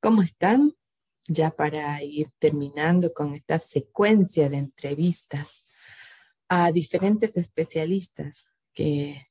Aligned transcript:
¿Cómo 0.00 0.22
están? 0.22 0.76
Ya 1.26 1.50
para 1.50 2.02
ir 2.02 2.30
terminando 2.38 3.12
con 3.12 3.34
esta 3.34 3.58
secuencia 3.58 4.48
de 4.48 4.58
entrevistas 4.58 5.66
a 6.48 6.70
diferentes 6.70 7.36
especialistas 7.36 8.46
que 8.72 9.26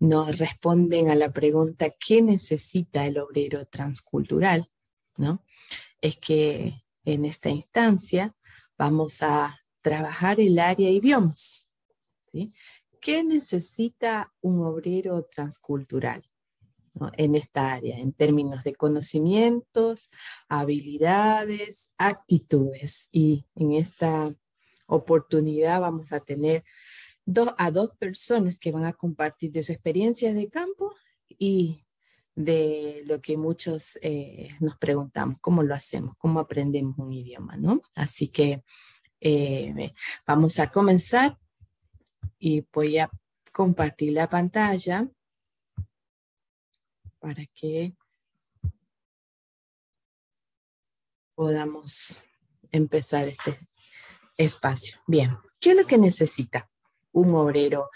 nos 0.00 0.36
responden 0.38 1.08
a 1.08 1.14
la 1.14 1.30
pregunta 1.30 1.90
¿qué 1.90 2.20
necesita 2.20 3.06
el 3.06 3.18
obrero 3.18 3.64
transcultural? 3.66 4.68
¿No? 5.16 5.44
Es 6.00 6.16
que 6.16 6.82
en 7.04 7.24
esta 7.24 7.50
instancia 7.50 8.34
vamos 8.76 9.22
a 9.22 9.60
trabajar 9.80 10.40
el 10.40 10.58
área 10.58 10.90
idiomas. 10.90 11.72
¿Qué 13.00 13.22
necesita 13.22 14.32
un 14.40 14.64
obrero 14.64 15.28
transcultural? 15.32 16.24
En 17.16 17.34
esta 17.34 17.72
área, 17.72 17.98
en 17.98 18.12
términos 18.12 18.64
de 18.64 18.74
conocimientos, 18.74 20.10
habilidades, 20.48 21.90
actitudes. 21.96 23.08
Y 23.12 23.46
en 23.54 23.72
esta 23.72 24.34
oportunidad 24.86 25.80
vamos 25.80 26.12
a 26.12 26.20
tener 26.20 26.64
a 27.56 27.70
dos 27.70 27.96
personas 27.96 28.58
que 28.58 28.72
van 28.72 28.84
a 28.84 28.92
compartir 28.92 29.52
de 29.52 29.62
su 29.62 29.72
experiencia 29.72 30.34
de 30.34 30.48
campo 30.48 30.94
y 31.28 31.86
de 32.34 33.02
lo 33.06 33.20
que 33.20 33.36
muchos 33.36 33.98
eh, 34.02 34.50
nos 34.60 34.76
preguntamos, 34.78 35.38
cómo 35.40 35.62
lo 35.62 35.74
hacemos, 35.74 36.14
cómo 36.16 36.40
aprendemos 36.40 36.98
un 36.98 37.12
idioma, 37.12 37.56
¿no? 37.56 37.82
Así 37.94 38.28
que 38.28 38.64
eh, 39.20 39.92
vamos 40.26 40.58
a 40.58 40.70
comenzar 40.70 41.38
y 42.38 42.66
voy 42.72 42.98
a 42.98 43.10
compartir 43.52 44.12
la 44.12 44.28
pantalla 44.28 45.08
para 47.22 47.46
que 47.54 47.94
podamos 51.36 52.24
empezar 52.72 53.28
este 53.28 53.60
espacio. 54.36 55.00
Bien, 55.06 55.38
¿qué 55.60 55.70
es 55.70 55.76
lo 55.76 55.86
que 55.86 55.98
necesita 55.98 56.68
un 57.12 57.32
obrero 57.36 57.90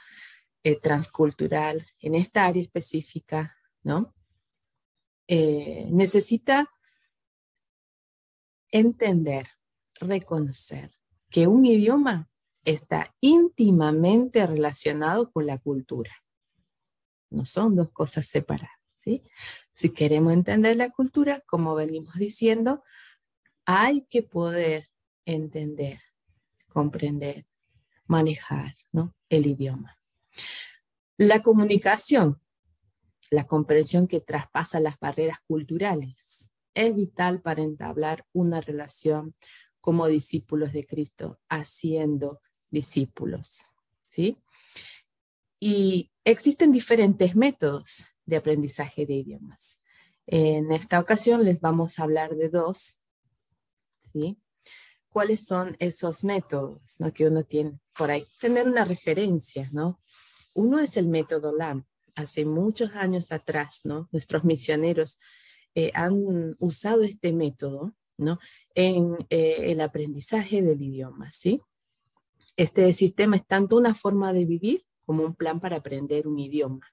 eh, 0.63 0.79
transcultural 0.79 1.85
en 1.99 2.15
esta 2.15 2.47
área 2.47 2.63
específica? 2.63 3.59
¿no? 3.83 4.15
Eh, 5.27 5.89
necesita 5.91 6.71
entender, 8.71 9.49
reconocer 9.95 10.93
que 11.31 11.49
un 11.49 11.67
idioma 11.67 12.31
está 12.65 13.13
íntimamente 13.21 14.47
relacionado 14.47 15.33
con 15.33 15.47
la 15.47 15.59
cultura. 15.59 16.13
No 17.29 17.45
son 17.45 17.75
dos 17.75 17.91
cosas 17.91 18.29
separadas. 18.29 18.86
Si 19.73 19.91
queremos 19.91 20.33
entender 20.33 20.77
la 20.77 20.91
cultura, 20.91 21.41
como 21.47 21.75
venimos 21.75 22.15
diciendo, 22.17 22.83
hay 23.65 24.07
que 24.07 24.23
poder 24.23 24.89
entender, 25.25 26.01
comprender, 26.69 27.47
manejar 28.07 28.75
el 29.29 29.47
idioma. 29.47 29.99
La 31.17 31.43
comunicación, 31.43 32.41
la 33.31 33.47
comprensión 33.47 34.07
que 34.07 34.21
traspasa 34.21 34.81
las 34.81 34.99
barreras 34.99 35.39
culturales, 35.47 36.51
es 36.75 36.95
vital 36.95 37.41
para 37.41 37.63
entablar 37.63 38.27
una 38.33 38.61
relación 38.61 39.35
como 39.81 40.09
discípulos 40.09 40.73
de 40.73 40.87
Cristo, 40.87 41.41
haciendo 41.49 42.41
discípulos. 42.71 43.67
¿sí? 44.09 44.39
Y 45.59 46.13
existen 46.25 46.73
diferentes 46.73 47.35
métodos 47.35 48.16
de 48.27 48.37
aprendizaje 48.37 49.07
de 49.07 49.15
idiomas. 49.15 49.81
En 50.27 50.73
esta 50.73 51.01
ocasión 51.01 51.45
les 51.45 51.61
vamos 51.61 51.99
a 51.99 52.03
hablar 52.03 52.35
de 52.35 52.49
dos, 52.49 53.05
¿sí? 54.01 54.39
¿Cuáles 55.09 55.47
son 55.47 55.77
esos 55.79 56.25
métodos 56.25 57.01
¿no? 57.01 57.13
que 57.13 57.27
uno 57.27 57.45
tiene 57.45 57.79
por 57.97 58.11
ahí? 58.11 58.25
Tener 58.41 58.69
una 58.69 58.85
referencia, 58.85 59.71
¿no? 59.73 60.01
Uno 60.55 60.81
es 60.81 60.97
el 60.97 61.09
método 61.09 61.57
LAM. 61.57 61.85
Hace 62.15 62.45
muchos 62.45 62.91
años 62.95 63.31
atrás, 63.31 63.83
¿no? 63.85 64.09
Nuestros 64.11 64.45
misioneros 64.45 65.19
eh, 65.75 65.91
han 65.95 66.57
usado 66.59 67.03
este 67.03 67.33
método, 67.33 67.95
¿no? 68.19 68.39
En 68.75 69.17
eh, 69.31 69.71
el 69.73 69.81
aprendizaje 69.81 70.61
del 70.61 70.83
idioma, 70.83 71.31
¿sí? 71.31 71.63
Este 72.57 72.93
sistema 72.93 73.37
es 73.37 73.47
tanto 73.47 73.77
una 73.77 73.95
forma 73.95 74.33
de 74.33 74.45
vivir 74.45 74.83
como 75.05 75.25
un 75.25 75.35
plan 75.35 75.61
para 75.61 75.77
aprender 75.77 76.27
un 76.27 76.39
idioma. 76.39 76.87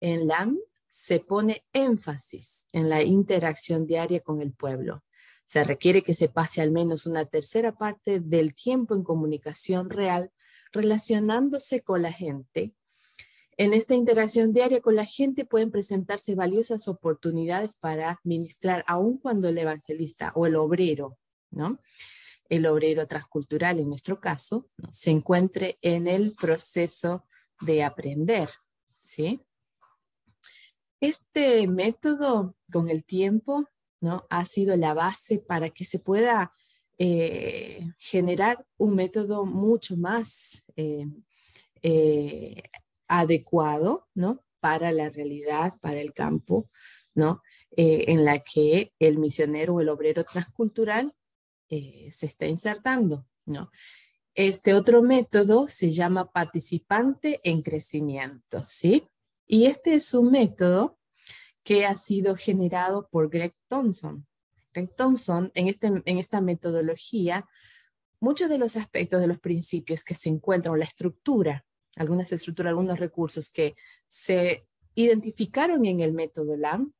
En 0.00 0.26
LAM 0.28 0.58
se 0.90 1.20
pone 1.20 1.64
énfasis 1.72 2.68
en 2.72 2.88
la 2.88 3.02
interacción 3.02 3.86
diaria 3.86 4.20
con 4.20 4.40
el 4.40 4.52
pueblo. 4.52 5.04
Se 5.44 5.62
requiere 5.62 6.02
que 6.02 6.14
se 6.14 6.28
pase 6.28 6.60
al 6.62 6.70
menos 6.70 7.06
una 7.06 7.24
tercera 7.26 7.76
parte 7.76 8.20
del 8.20 8.54
tiempo 8.54 8.94
en 8.94 9.04
comunicación 9.04 9.90
real, 9.90 10.32
relacionándose 10.72 11.82
con 11.82 12.02
la 12.02 12.12
gente. 12.12 12.74
En 13.58 13.72
esta 13.72 13.94
interacción 13.94 14.52
diaria 14.52 14.80
con 14.80 14.96
la 14.96 15.06
gente 15.06 15.44
pueden 15.44 15.70
presentarse 15.70 16.34
valiosas 16.34 16.88
oportunidades 16.88 17.76
para 17.76 18.20
ministrar, 18.24 18.84
aun 18.86 19.18
cuando 19.18 19.48
el 19.48 19.56
evangelista 19.56 20.32
o 20.34 20.46
el 20.46 20.56
obrero, 20.56 21.18
¿no? 21.50 21.80
El 22.48 22.66
obrero 22.66 23.06
transcultural, 23.06 23.80
en 23.80 23.88
nuestro 23.88 24.20
caso, 24.20 24.68
se 24.90 25.10
encuentre 25.10 25.78
en 25.80 26.06
el 26.06 26.34
proceso 26.34 27.24
de 27.60 27.82
aprender, 27.82 28.50
¿sí? 29.00 29.40
Este 31.00 31.66
método 31.68 32.56
con 32.72 32.88
el 32.88 33.04
tiempo 33.04 33.68
¿no? 34.00 34.26
ha 34.30 34.44
sido 34.44 34.76
la 34.76 34.94
base 34.94 35.38
para 35.38 35.70
que 35.70 35.84
se 35.84 35.98
pueda 35.98 36.52
eh, 36.98 37.86
generar 37.98 38.64
un 38.78 38.94
método 38.94 39.44
mucho 39.44 39.96
más 39.96 40.64
eh, 40.76 41.06
eh, 41.82 42.62
adecuado 43.06 44.08
¿no? 44.14 44.42
para 44.60 44.90
la 44.92 45.10
realidad, 45.10 45.74
para 45.80 46.00
el 46.00 46.14
campo, 46.14 46.66
¿no? 47.14 47.42
en 47.78 48.24
la 48.24 48.38
que 48.38 48.94
el 48.98 49.18
misionero 49.18 49.74
o 49.74 49.80
el 49.82 49.90
obrero 49.90 50.24
transcultural 50.24 51.12
se 51.68 52.26
está 52.26 52.46
insertando. 52.46 53.26
¿no? 53.44 53.70
Este 54.34 54.72
otro 54.72 55.02
método 55.02 55.68
se 55.68 55.92
llama 55.92 56.30
participante 56.32 57.40
en 57.44 57.60
crecimiento, 57.60 58.62
¿sí? 58.66 59.06
Y 59.46 59.66
este 59.66 59.94
es 59.94 60.12
un 60.14 60.30
método 60.30 60.98
que 61.62 61.86
ha 61.86 61.94
sido 61.94 62.36
generado 62.36 63.08
por 63.10 63.28
Greg 63.28 63.54
Thompson. 63.68 64.26
Greg 64.72 64.94
Thompson, 64.96 65.50
en, 65.54 65.68
este, 65.68 65.86
en 66.04 66.18
esta 66.18 66.40
metodología, 66.40 67.46
muchos 68.20 68.48
de 68.48 68.58
los 68.58 68.76
aspectos 68.76 69.20
de 69.20 69.26
los 69.26 69.40
principios 69.40 70.04
que 70.04 70.14
se 70.14 70.28
encuentran, 70.28 70.78
la 70.78 70.84
estructura, 70.84 71.64
algunas 71.96 72.30
estructuras, 72.32 72.70
algunos 72.70 72.98
recursos 72.98 73.50
que 73.50 73.74
se 74.06 74.66
identificaron 74.94 75.84
en 75.86 76.00
el 76.00 76.12
método 76.12 76.56
LAM, 76.56 76.92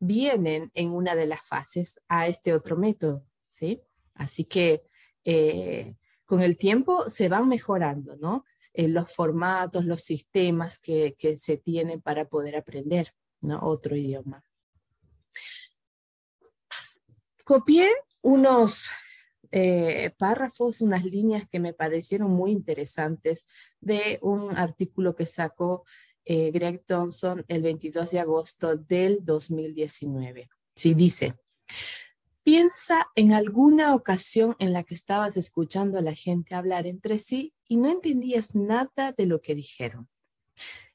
vienen 0.00 0.70
en 0.74 0.90
una 0.90 1.14
de 1.14 1.26
las 1.26 1.42
fases 1.42 2.00
a 2.08 2.28
este 2.28 2.54
otro 2.54 2.76
método, 2.76 3.24
¿sí? 3.48 3.80
Así 4.14 4.44
que 4.44 4.82
eh, 5.24 5.96
con 6.24 6.42
el 6.42 6.56
tiempo 6.56 7.08
se 7.08 7.28
van 7.28 7.48
mejorando, 7.48 8.16
¿no? 8.16 8.44
Los 8.86 9.12
formatos, 9.12 9.84
los 9.84 10.02
sistemas 10.02 10.78
que, 10.78 11.16
se 11.36 11.56
tienen 11.56 12.00
para 12.00 12.28
poder 12.28 12.54
aprender 12.56 13.12
otro 13.60 13.96
idioma. 13.96 14.44
Copié 17.44 17.90
unos 18.22 18.88
eh, 19.50 20.12
párrafos, 20.18 20.82
unas 20.82 21.04
líneas 21.04 21.48
que 21.48 21.58
me 21.58 21.72
parecieron 21.72 22.30
muy 22.30 22.52
interesantes 22.52 23.46
de 23.80 24.18
un 24.22 24.56
artículo 24.56 25.16
que 25.16 25.26
sacó 25.26 25.84
eh, 26.24 26.50
Greg 26.50 26.84
Thompson 26.84 27.44
el 27.48 27.62
22 27.62 28.10
de 28.10 28.20
agosto 28.20 28.76
del 28.76 29.24
2019. 29.24 30.48
Sí, 30.76 30.94
dice, 30.94 31.34
Piensa 32.48 33.10
en 33.14 33.34
alguna 33.34 33.94
ocasión 33.94 34.56
en 34.58 34.72
la 34.72 34.82
que 34.82 34.94
estabas 34.94 35.36
escuchando 35.36 35.98
a 35.98 36.00
la 36.00 36.14
gente 36.14 36.54
hablar 36.54 36.86
entre 36.86 37.18
sí 37.18 37.52
y 37.68 37.76
no 37.76 37.90
entendías 37.90 38.54
nada 38.54 39.12
de 39.12 39.26
lo 39.26 39.42
que 39.42 39.54
dijeron. 39.54 40.08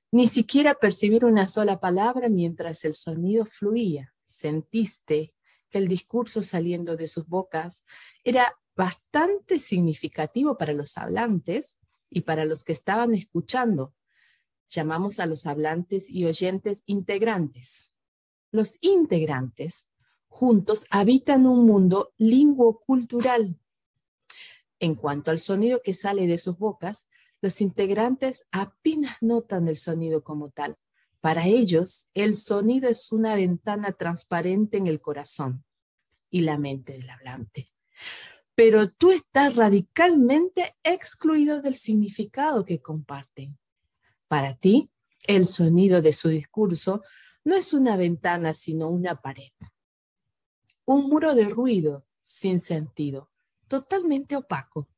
Ni 0.10 0.28
siquiera 0.28 0.74
percibir 0.74 1.26
una 1.26 1.48
sola 1.48 1.80
palabra 1.80 2.28
mientras 2.28 2.84
el 2.86 2.96
sonido 2.96 3.46
fluía. 3.46 4.16
Sentiste 4.24 5.36
que 5.70 5.78
el 5.78 5.88
discurso 5.88 6.42
saliendo 6.42 6.98
de 6.98 7.08
sus 7.08 7.28
bocas 7.28 7.86
era 8.24 8.60
bastante 8.76 9.60
significativo 9.60 10.58
para 10.58 10.74
los 10.74 10.98
hablantes 10.98 11.78
y 12.10 12.22
para 12.22 12.46
los 12.46 12.64
que 12.64 12.74
estaban 12.74 13.14
escuchando. 13.14 13.94
Llamamos 14.70 15.20
a 15.20 15.28
los 15.28 15.46
hablantes 15.46 16.10
y 16.10 16.26
oyentes 16.26 16.82
integrantes. 16.88 17.94
Los 18.50 18.80
integrantes 18.82 19.86
juntos 20.34 20.88
habitan 20.90 21.46
un 21.46 21.68
mundo 21.68 22.12
lingüo-cultural. 22.18 23.56
En 24.80 24.96
cuanto 24.96 25.30
al 25.30 25.38
sonido 25.38 25.84
que 25.84 25.94
sale 25.94 26.26
de 26.26 26.40
sus 26.40 26.58
bocas, 26.58 27.08
los 27.40 27.62
integrantes 27.62 28.48
apenas 28.52 29.18
notan 29.22 29.68
el 29.68 29.78
sonido 29.78 30.24
como 30.24 30.50
tal, 30.50 30.76
Para 31.22 31.46
ellos, 31.46 32.10
el 32.16 32.36
sonido 32.36 32.90
es 32.90 33.14
una 33.14 33.36
ventana 33.36 33.94
transparente 33.94 34.76
en 34.76 34.88
el 34.88 35.00
corazón 35.00 35.64
y 36.30 36.42
la 36.42 36.58
mente 36.58 36.92
del 36.92 37.10
hablante. 37.10 37.72
Pero 38.56 38.92
tú 38.92 39.12
estás 39.12 39.56
radicalmente 39.56 40.76
excluido 40.84 41.62
del 41.62 41.78
significado 41.78 42.66
que 42.66 42.82
comparten. 42.82 43.58
Para 44.28 44.56
ti, 44.56 44.92
el 45.26 45.46
sonido 45.46 46.02
de 46.02 46.12
su 46.12 46.28
discurso 46.28 47.04
no 47.46 47.56
es 47.56 47.74
una 47.74 47.96
ventana, 47.96 48.54
sino 48.54 48.90
una 48.90 49.22
pared. 49.22 49.54
Un 50.86 51.10
muro 51.10 51.34
de 51.36 51.50
ruido 51.50 52.06
sin 52.22 52.60
sentido, 52.60 53.32
totalmente 53.68 54.36
opaco, 54.36 54.90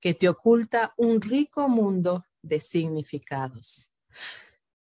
que 0.00 0.14
te 0.14 0.28
oculta 0.28 0.92
un 0.96 1.20
rico 1.20 1.68
mundo 1.68 2.24
de 2.42 2.60
significados. 2.60 3.94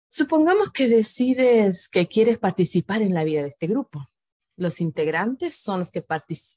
Supongamos 0.10 0.72
que 0.72 0.88
decides 0.88 1.90
que 1.90 2.08
quieres 2.08 2.38
participar 2.38 3.02
en 3.02 3.14
la 3.14 3.24
vida 3.24 3.42
de 3.42 3.50
este 3.50 3.68
grupo. 3.68 4.10
Los 4.56 4.82
integrantes 4.82 5.56
son 5.56 5.80
los, 5.80 5.92
que 5.92 6.04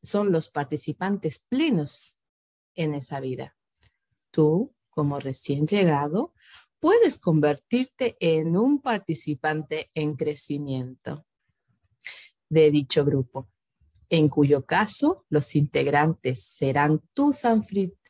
son 0.02 0.32
los 0.32 0.48
participantes 0.48 1.40
plenos 1.40 2.20
en 2.74 2.94
esa 2.94 3.20
vida. 3.20 3.56
Tú, 4.30 4.74
como 4.88 5.20
recién 5.20 5.66
llegado, 5.66 6.32
puedes 6.78 7.18
convertirte 7.18 8.16
en 8.20 8.56
un 8.56 8.80
participante 8.80 9.90
en 9.94 10.16
crecimiento 10.16 11.26
de 12.48 12.70
dicho 12.70 13.04
grupo, 13.04 13.50
en 14.10 14.28
cuyo 14.28 14.66
caso 14.66 15.24
los 15.30 15.56
integrantes 15.56 16.44
serán 16.44 17.00
tus 17.14 17.44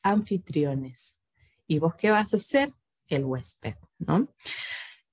anfitriones. 0.03 1.19
¿Y 1.67 1.79
vos 1.79 1.95
qué 1.95 2.11
vas 2.11 2.35
a 2.35 2.39
hacer? 2.39 2.73
El 3.07 3.25
huésped, 3.25 3.75
¿no? 3.99 4.29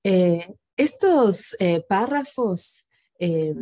Eh, 0.02 0.56
estos 0.76 1.54
eh, 1.60 1.84
párrafos 1.88 2.88
eh, 3.18 3.54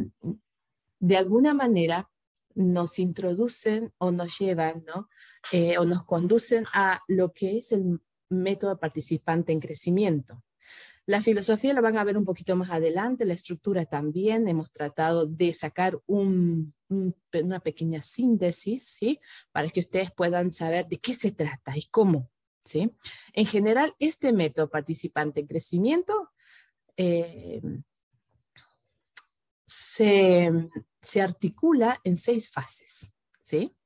de 1.01 1.17
alguna 1.17 1.53
manera 1.53 2.09
nos 2.55 2.99
introducen 2.99 3.93
o 3.99 4.13
nos 4.13 4.39
llevan, 4.39 4.85
¿no? 4.87 5.09
o 5.79 5.85
nos 5.85 6.05
conducen 6.05 6.65
a 6.73 7.01
lo 7.07 7.33
que 7.33 7.59
es 7.59 7.71
el 7.71 8.01
método 8.31 8.79
participante 8.81 9.53
en 9.53 9.61
crecimiento. 9.61 10.43
La 11.07 11.23
filosofía 11.23 11.73
la 11.73 11.81
van 11.81 11.97
a 11.97 12.05
ver 12.05 12.19
un 12.19 12.25
poquito 12.25 12.57
más 12.57 12.71
adelante, 12.71 13.25
la 13.25 13.35
estructura 13.35 13.87
también. 13.87 14.49
Hemos 14.49 14.73
tratado 14.73 15.25
de 15.25 15.53
sacar 15.53 16.01
una 16.09 17.61
pequeña 17.63 18.03
síntesis, 18.03 18.89
¿sí? 18.89 19.21
Para 19.53 19.69
que 19.69 19.81
ustedes 19.81 20.11
puedan 20.11 20.51
saber 20.51 20.89
de 20.89 20.99
qué 20.99 21.15
se 21.15 21.31
trata 21.31 21.77
y 21.77 21.87
cómo, 21.87 22.29
¿sí? 22.65 22.93
En 23.33 23.47
general, 23.47 23.95
este 24.01 24.33
método 24.33 24.69
participante 24.69 25.41
en 25.41 25.47
crecimiento 25.47 26.33
eh, 26.97 27.63
se, 29.65 30.51
se 31.01 31.23
articula 31.23 32.01
en 32.03 32.17
seis 32.17 32.51
fases, 32.51 33.13
¿sí? 33.43 33.77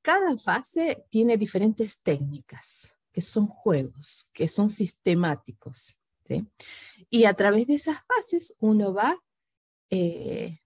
Cada 0.00 0.36
fase 0.38 1.04
tiene 1.10 1.36
diferentes 1.36 2.02
técnicas 2.02 2.96
que 3.12 3.20
son 3.20 3.46
juegos, 3.46 4.30
que 4.32 4.48
son 4.48 4.70
sistemáticos. 4.70 6.01
Y 7.10 7.24
a 7.24 7.34
través 7.34 7.66
de 7.66 7.74
esas 7.74 7.98
fases 8.06 8.56
uno 8.60 8.94
va 8.94 9.18
eh, 9.90 10.60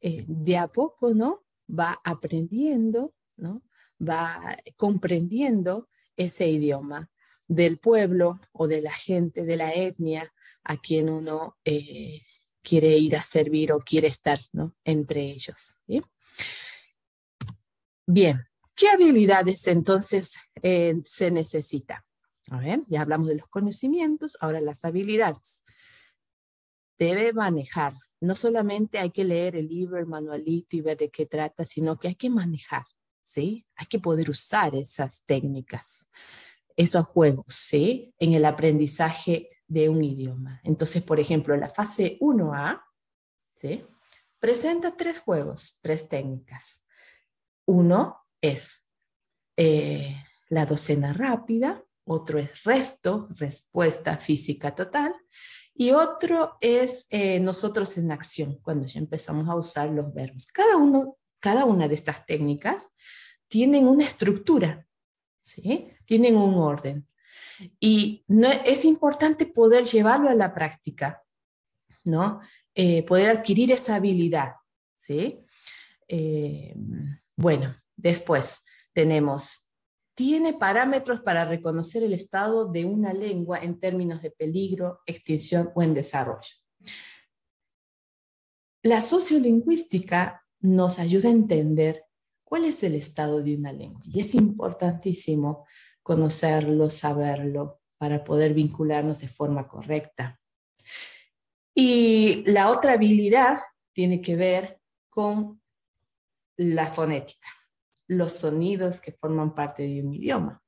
eh, 0.00 0.24
de 0.26 0.56
a 0.56 0.68
poco, 0.68 1.14
¿no? 1.14 1.44
Va 1.68 2.00
aprendiendo, 2.04 3.14
¿no? 3.36 3.62
Va 4.00 4.58
comprendiendo 4.76 5.88
ese 6.16 6.48
idioma 6.48 7.10
del 7.46 7.78
pueblo 7.78 8.40
o 8.52 8.66
de 8.66 8.82
la 8.82 8.92
gente, 8.92 9.44
de 9.44 9.56
la 9.56 9.72
etnia 9.72 10.32
a 10.64 10.76
quien 10.76 11.08
uno 11.08 11.56
eh, 11.64 12.22
quiere 12.62 12.96
ir 12.98 13.16
a 13.16 13.22
servir 13.22 13.72
o 13.72 13.80
quiere 13.80 14.08
estar 14.08 14.38
¿no? 14.52 14.74
entre 14.84 15.22
ellos. 15.22 15.82
Bien, 18.06 18.40
¿Qué 18.76 18.88
habilidades 18.88 19.66
entonces 19.68 20.34
se 21.04 21.30
necesita? 21.30 22.04
A 22.50 22.58
ver, 22.58 22.82
ya 22.88 23.02
hablamos 23.02 23.28
de 23.28 23.36
los 23.36 23.48
conocimientos, 23.48 24.36
ahora 24.40 24.60
las 24.60 24.84
habilidades. 24.84 25.62
Debe 26.98 27.32
manejar. 27.32 27.94
No 28.20 28.36
solamente 28.36 28.98
hay 28.98 29.10
que 29.10 29.24
leer 29.24 29.56
el 29.56 29.68
libro, 29.68 29.98
el 29.98 30.06
manualito 30.06 30.76
y 30.76 30.80
ver 30.80 30.96
de 30.96 31.10
qué 31.10 31.26
trata, 31.26 31.64
sino 31.64 31.98
que 31.98 32.08
hay 32.08 32.14
que 32.14 32.30
manejar, 32.30 32.84
¿sí? 33.22 33.66
Hay 33.76 33.86
que 33.86 33.98
poder 33.98 34.30
usar 34.30 34.74
esas 34.74 35.24
técnicas, 35.24 36.06
esos 36.76 37.06
juegos, 37.06 37.46
¿sí? 37.48 38.14
En 38.18 38.32
el 38.32 38.44
aprendizaje 38.44 39.50
de 39.66 39.88
un 39.88 40.04
idioma. 40.04 40.60
Entonces, 40.64 41.02
por 41.02 41.20
ejemplo, 41.20 41.56
la 41.56 41.68
fase 41.68 42.18
1A, 42.20 42.82
¿sí? 43.54 43.84
Presenta 44.38 44.96
tres 44.96 45.20
juegos, 45.20 45.78
tres 45.82 46.08
técnicas. 46.08 46.86
Uno, 47.66 48.24
es 48.40 48.86
eh, 49.56 50.22
la 50.48 50.66
docena 50.66 51.14
rápida, 51.14 51.82
otro 52.04 52.38
es 52.38 52.62
resto, 52.64 53.28
respuesta 53.36 54.16
física 54.16 54.74
total, 54.74 55.14
y 55.74 55.90
otro 55.90 56.56
es 56.60 57.06
eh, 57.10 57.40
nosotros 57.40 57.96
en 57.98 58.12
acción, 58.12 58.58
cuando 58.62 58.86
ya 58.86 59.00
empezamos 59.00 59.48
a 59.48 59.56
usar 59.56 59.90
los 59.90 60.12
verbos. 60.14 60.46
Cada, 60.46 60.76
uno, 60.76 61.16
cada 61.40 61.64
una 61.64 61.88
de 61.88 61.94
estas 61.94 62.24
técnicas 62.26 62.88
tienen 63.48 63.86
una 63.88 64.04
estructura, 64.04 64.86
¿sí? 65.42 65.88
tienen 66.04 66.36
un 66.36 66.54
orden. 66.54 67.08
Y 67.80 68.24
no, 68.28 68.48
es 68.48 68.84
importante 68.84 69.46
poder 69.46 69.84
llevarlo 69.84 70.28
a 70.28 70.34
la 70.34 70.54
práctica, 70.54 71.22
¿no? 72.04 72.40
Eh, 72.74 73.04
poder 73.04 73.30
adquirir 73.30 73.72
esa 73.72 73.96
habilidad. 73.96 74.54
¿sí? 74.96 75.40
bueno, 77.36 77.74
Después 77.96 78.64
tenemos, 78.92 79.63
tiene 80.14 80.52
parámetros 80.52 81.20
para 81.20 81.44
reconocer 81.44 82.02
el 82.02 82.14
estado 82.14 82.70
de 82.70 82.84
una 82.84 83.12
lengua 83.12 83.58
en 83.58 83.78
términos 83.80 84.22
de 84.22 84.30
peligro, 84.30 85.00
extinción 85.06 85.70
o 85.74 85.82
en 85.82 85.94
desarrollo. 85.94 86.54
La 88.82 89.00
sociolingüística 89.00 90.44
nos 90.60 90.98
ayuda 90.98 91.28
a 91.28 91.32
entender 91.32 92.04
cuál 92.44 92.64
es 92.64 92.82
el 92.84 92.94
estado 92.94 93.42
de 93.42 93.56
una 93.56 93.72
lengua 93.72 94.02
y 94.04 94.20
es 94.20 94.34
importantísimo 94.34 95.66
conocerlo, 96.02 96.88
saberlo 96.90 97.80
para 97.98 98.22
poder 98.22 98.54
vincularnos 98.54 99.20
de 99.20 99.28
forma 99.28 99.66
correcta. 99.66 100.38
Y 101.74 102.44
la 102.46 102.70
otra 102.70 102.92
habilidad 102.92 103.58
tiene 103.92 104.20
que 104.20 104.36
ver 104.36 104.80
con 105.08 105.60
la 106.56 106.86
fonética 106.86 107.48
los 108.06 108.32
sonidos 108.32 109.00
que 109.00 109.12
forman 109.12 109.54
parte 109.54 109.82
de 109.82 110.02
un 110.02 110.14
idioma. 110.14 110.62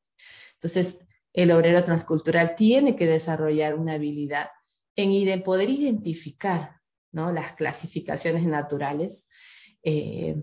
Entonces, 0.55 0.99
el 1.33 1.51
obrero 1.53 1.85
transcultural 1.85 2.55
tiene 2.55 2.97
que 2.97 3.07
desarrollar 3.07 3.75
una 3.75 3.95
habilidad 3.95 4.49
en 4.97 5.43
poder 5.43 5.69
identificar 5.69 6.81
¿no? 7.13 7.31
las 7.31 7.53
clasificaciones 7.53 8.47
naturales 8.47 9.29
eh, 9.83 10.43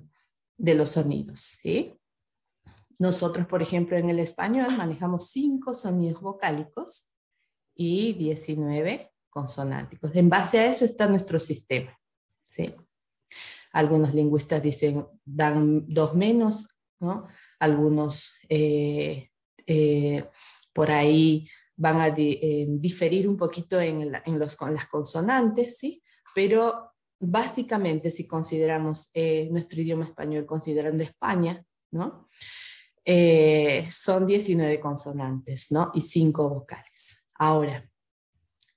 de 0.58 0.76
los 0.76 0.92
sonidos. 0.92 1.60
Nosotros, 3.00 3.48
por 3.48 3.62
ejemplo, 3.62 3.98
en 3.98 4.10
el 4.10 4.20
español 4.20 4.78
manejamos 4.78 5.32
cinco 5.32 5.74
sonidos 5.74 6.22
vocálicos 6.22 7.10
y 7.76 8.14
19 8.14 9.12
consonánticos. 9.30 10.16
En 10.16 10.30
base 10.30 10.60
a 10.60 10.68
eso 10.68 10.86
está 10.86 11.08
nuestro 11.08 11.40
sistema. 11.40 12.00
Algunos 13.72 14.14
lingüistas 14.14 14.62
dicen 14.62 15.08
dan 15.26 15.86
dos 15.88 16.14
menos, 16.14 16.70
algunos 17.60 18.34
eh, 18.50 19.30
eh, 19.66 20.26
por 20.72 20.92
ahí 20.92 21.48
van 21.76 22.02
a 22.02 22.08
eh, 22.16 22.66
diferir 22.70 23.28
un 23.28 23.38
poquito 23.38 23.80
en, 23.80 24.12
los, 24.40 24.58
las 24.62 24.86
consonantes, 24.88 25.78
¿sí? 25.78 26.04
Pero 26.36 26.92
básicamente 27.20 28.12
si 28.12 28.28
consideramos 28.28 29.10
nuestro 29.50 29.82
idioma 29.82 30.06
español 30.06 30.46
considerando 30.46 31.04
España, 31.04 31.64
¿no? 31.92 32.28
son 33.90 34.26
19 34.26 34.80
consonantes, 34.80 35.72
¿no? 35.72 35.92
Y 35.94 36.02
5 36.02 36.50
vocales. 36.50 37.24
Ahora, 37.36 37.90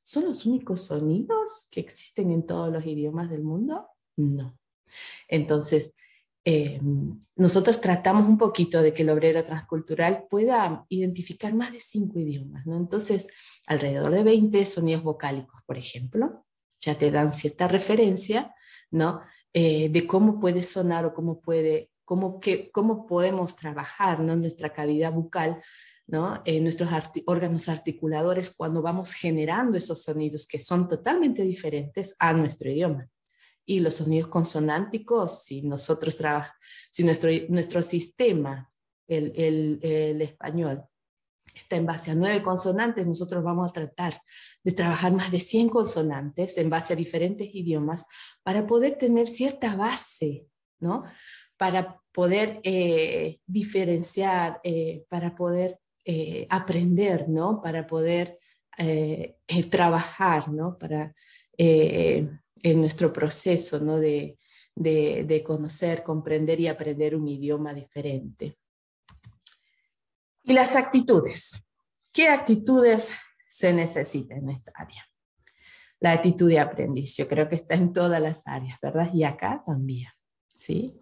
¿son 0.02 0.26
los 0.26 0.46
únicos 0.46 0.82
sonidos 0.82 1.68
que 1.70 1.80
existen 1.80 2.30
en 2.32 2.44
todos 2.44 2.72
los 2.72 2.84
idiomas 2.84 3.30
del 3.30 3.42
mundo? 3.42 3.88
No. 4.16 4.58
Entonces, 5.28 5.94
eh, 6.48 6.80
nosotros 7.34 7.80
tratamos 7.80 8.28
un 8.28 8.38
poquito 8.38 8.80
de 8.80 8.94
que 8.94 9.02
el 9.02 9.10
obrero 9.10 9.42
transcultural 9.42 10.28
pueda 10.30 10.86
identificar 10.88 11.52
más 11.54 11.72
de 11.72 11.80
cinco 11.80 12.20
idiomas, 12.20 12.64
¿no? 12.66 12.76
Entonces, 12.76 13.26
alrededor 13.66 14.12
de 14.12 14.22
20 14.22 14.64
sonidos 14.64 15.02
vocálicos, 15.02 15.60
por 15.66 15.76
ejemplo, 15.76 16.46
ya 16.78 16.96
te 16.96 17.10
dan 17.10 17.32
cierta 17.32 17.66
referencia, 17.66 18.54
¿no? 18.92 19.22
Eh, 19.52 19.88
de 19.88 20.06
cómo 20.06 20.38
puede 20.38 20.62
sonar 20.62 21.04
o 21.04 21.12
cómo, 21.12 21.40
puede, 21.40 21.90
cómo, 22.04 22.38
que, 22.38 22.70
cómo 22.70 23.06
podemos 23.06 23.56
trabajar, 23.56 24.20
¿no? 24.20 24.36
Nuestra 24.36 24.72
cavidad 24.72 25.12
bucal 25.12 25.60
¿no? 26.08 26.40
En 26.44 26.62
nuestros 26.62 26.88
órganos 27.26 27.68
articuladores 27.68 28.54
cuando 28.54 28.80
vamos 28.80 29.12
generando 29.12 29.76
esos 29.76 30.04
sonidos 30.04 30.46
que 30.46 30.60
son 30.60 30.86
totalmente 30.86 31.42
diferentes 31.42 32.14
a 32.20 32.32
nuestro 32.32 32.70
idioma. 32.70 33.08
Y 33.66 33.80
los 33.80 33.96
sonidos 33.96 34.28
consonánticos, 34.28 35.42
si 35.42 35.62
nosotros 35.62 36.16
si 36.90 37.04
nuestro, 37.04 37.30
nuestro 37.48 37.82
sistema, 37.82 38.70
el, 39.08 39.32
el, 39.36 39.78
el 39.82 40.22
español, 40.22 40.84
está 41.54 41.76
en 41.76 41.86
base 41.86 42.10
a 42.10 42.14
nueve 42.14 42.42
consonantes, 42.42 43.06
nosotros 43.06 43.42
vamos 43.42 43.70
a 43.70 43.74
tratar 43.74 44.20
de 44.62 44.72
trabajar 44.72 45.12
más 45.12 45.30
de 45.30 45.40
100 45.40 45.68
consonantes 45.68 46.58
en 46.58 46.70
base 46.70 46.92
a 46.92 46.96
diferentes 46.96 47.48
idiomas 47.52 48.06
para 48.42 48.66
poder 48.66 48.98
tener 48.98 49.28
cierta 49.28 49.74
base, 49.76 50.46
¿no? 50.80 51.04
Para 51.56 52.00
poder 52.12 52.60
eh, 52.62 53.40
diferenciar, 53.46 54.60
eh, 54.62 55.04
para 55.08 55.34
poder 55.34 55.78
eh, 56.04 56.46
aprender, 56.50 57.28
¿no? 57.28 57.60
Para 57.62 57.86
poder 57.86 58.38
trabajar, 59.70 60.50
¿no? 60.52 60.76
Para, 60.76 61.14
en 62.70 62.80
nuestro 62.80 63.12
proceso, 63.12 63.78
¿no? 63.78 64.00
De, 64.00 64.38
de, 64.74 65.24
de 65.24 65.42
conocer, 65.44 66.02
comprender 66.02 66.60
y 66.60 66.66
aprender 66.66 67.14
un 67.14 67.28
idioma 67.28 67.72
diferente. 67.72 68.58
Y 70.42 70.52
las 70.52 70.74
actitudes. 70.74 71.64
¿Qué 72.12 72.28
actitudes 72.28 73.12
se 73.48 73.72
necesitan 73.72 74.38
en 74.38 74.50
esta 74.50 74.72
área? 74.74 75.06
La 76.00 76.12
actitud 76.12 76.48
de 76.48 76.58
aprendiz, 76.58 77.16
yo 77.16 77.28
creo 77.28 77.48
que 77.48 77.54
está 77.56 77.74
en 77.74 77.92
todas 77.92 78.20
las 78.20 78.46
áreas, 78.46 78.78
¿verdad? 78.82 79.10
Y 79.14 79.22
acá 79.22 79.62
también, 79.64 80.10
¿sí? 80.48 81.00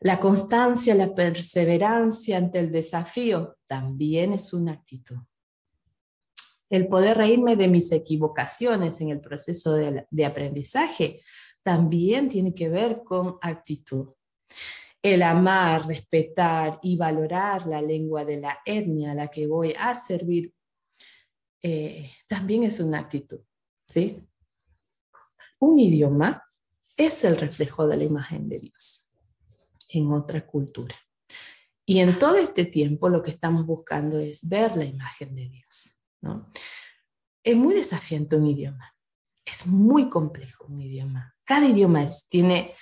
La 0.00 0.18
constancia, 0.18 0.94
la 0.94 1.14
perseverancia 1.14 2.38
ante 2.38 2.60
el 2.60 2.72
desafío 2.72 3.58
también 3.66 4.32
es 4.32 4.54
una 4.54 4.72
actitud. 4.72 5.18
El 6.70 6.88
poder 6.88 7.16
reírme 7.16 7.56
de 7.56 7.68
mis 7.68 7.90
equivocaciones 7.92 9.00
en 9.00 9.10
el 9.10 9.20
proceso 9.20 9.74
de, 9.74 10.24
aprendizaje 10.24 11.22
también 11.62 12.28
tiene 12.28 12.54
que 12.54 12.68
ver 12.68 13.02
con 13.04 13.38
actitud 13.40 14.10
el 15.00 15.22
amar, 15.22 15.86
respetar 15.86 16.80
y 16.82 16.96
valorar 16.96 17.66
la 17.66 17.80
lengua 17.80 18.24
de 18.24 18.40
la 18.40 18.58
etnia 18.64 19.12
a 19.12 19.14
la 19.14 19.28
que 19.28 19.46
voy 19.46 19.72
a 19.78 19.94
servir, 19.94 20.52
eh, 21.62 22.10
también 22.26 22.64
es 22.64 22.80
una 22.80 22.98
actitud. 22.98 23.40
¿sí? 23.86 24.26
Un 25.60 25.78
idioma 25.78 26.42
es 26.96 27.24
el 27.24 27.36
reflejo 27.36 27.86
de 27.86 27.96
la 27.96 28.04
imagen 28.04 28.48
de 28.48 28.58
Dios 28.58 29.08
en 29.88 30.12
otra 30.12 30.44
cultura. 30.46 30.94
Y 31.86 32.00
en 32.00 32.18
todo 32.18 32.36
este 32.36 32.66
tiempo 32.66 33.08
lo 33.08 33.22
que 33.22 33.30
estamos 33.30 33.64
buscando 33.64 34.18
es 34.18 34.46
ver 34.46 34.76
la 34.76 34.84
imagen 34.84 35.34
de 35.34 35.48
Dios. 35.48 35.97
Es 37.42 37.56
muy 37.56 37.74
desafiante 37.74 38.36
un 38.36 38.46
idioma, 38.46 38.94
es 39.44 39.66
muy 39.66 40.10
complejo 40.10 40.66
un 40.68 40.80
idioma. 40.80 41.34
Cada 41.44 41.66
idioma 41.66 42.02
es, 42.02 42.28
tiene 42.28 42.74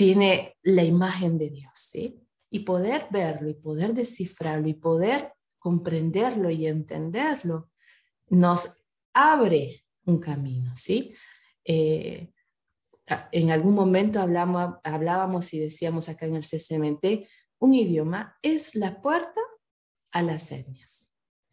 tiene 0.00 0.56
la 0.62 0.82
imagen 0.82 1.36
de 1.36 1.50
Dios, 1.50 1.72
¿sí? 1.74 2.26
Y 2.48 2.60
poder 2.60 3.08
verlo 3.10 3.50
y 3.50 3.54
poder 3.54 3.92
descifrarlo 3.92 4.66
y 4.66 4.72
poder 4.72 5.34
comprenderlo 5.58 6.48
y 6.48 6.66
entenderlo 6.66 7.70
nos 8.28 8.86
abre 9.12 9.84
un 10.06 10.18
camino, 10.18 10.74
¿sí? 10.74 11.14
Eh, 11.66 12.32
en 13.30 13.50
algún 13.50 13.74
momento 13.74 14.20
hablamos, 14.20 14.76
hablábamos 14.84 15.52
y 15.52 15.58
decíamos 15.58 16.08
acá 16.08 16.24
en 16.24 16.36
el 16.36 16.44
CCMT, 16.44 17.28
un 17.58 17.74
idioma 17.74 18.38
es 18.40 18.74
la 18.74 19.02
puerta 19.02 19.42
a 20.12 20.22
las 20.22 20.50
etnias, 20.50 21.09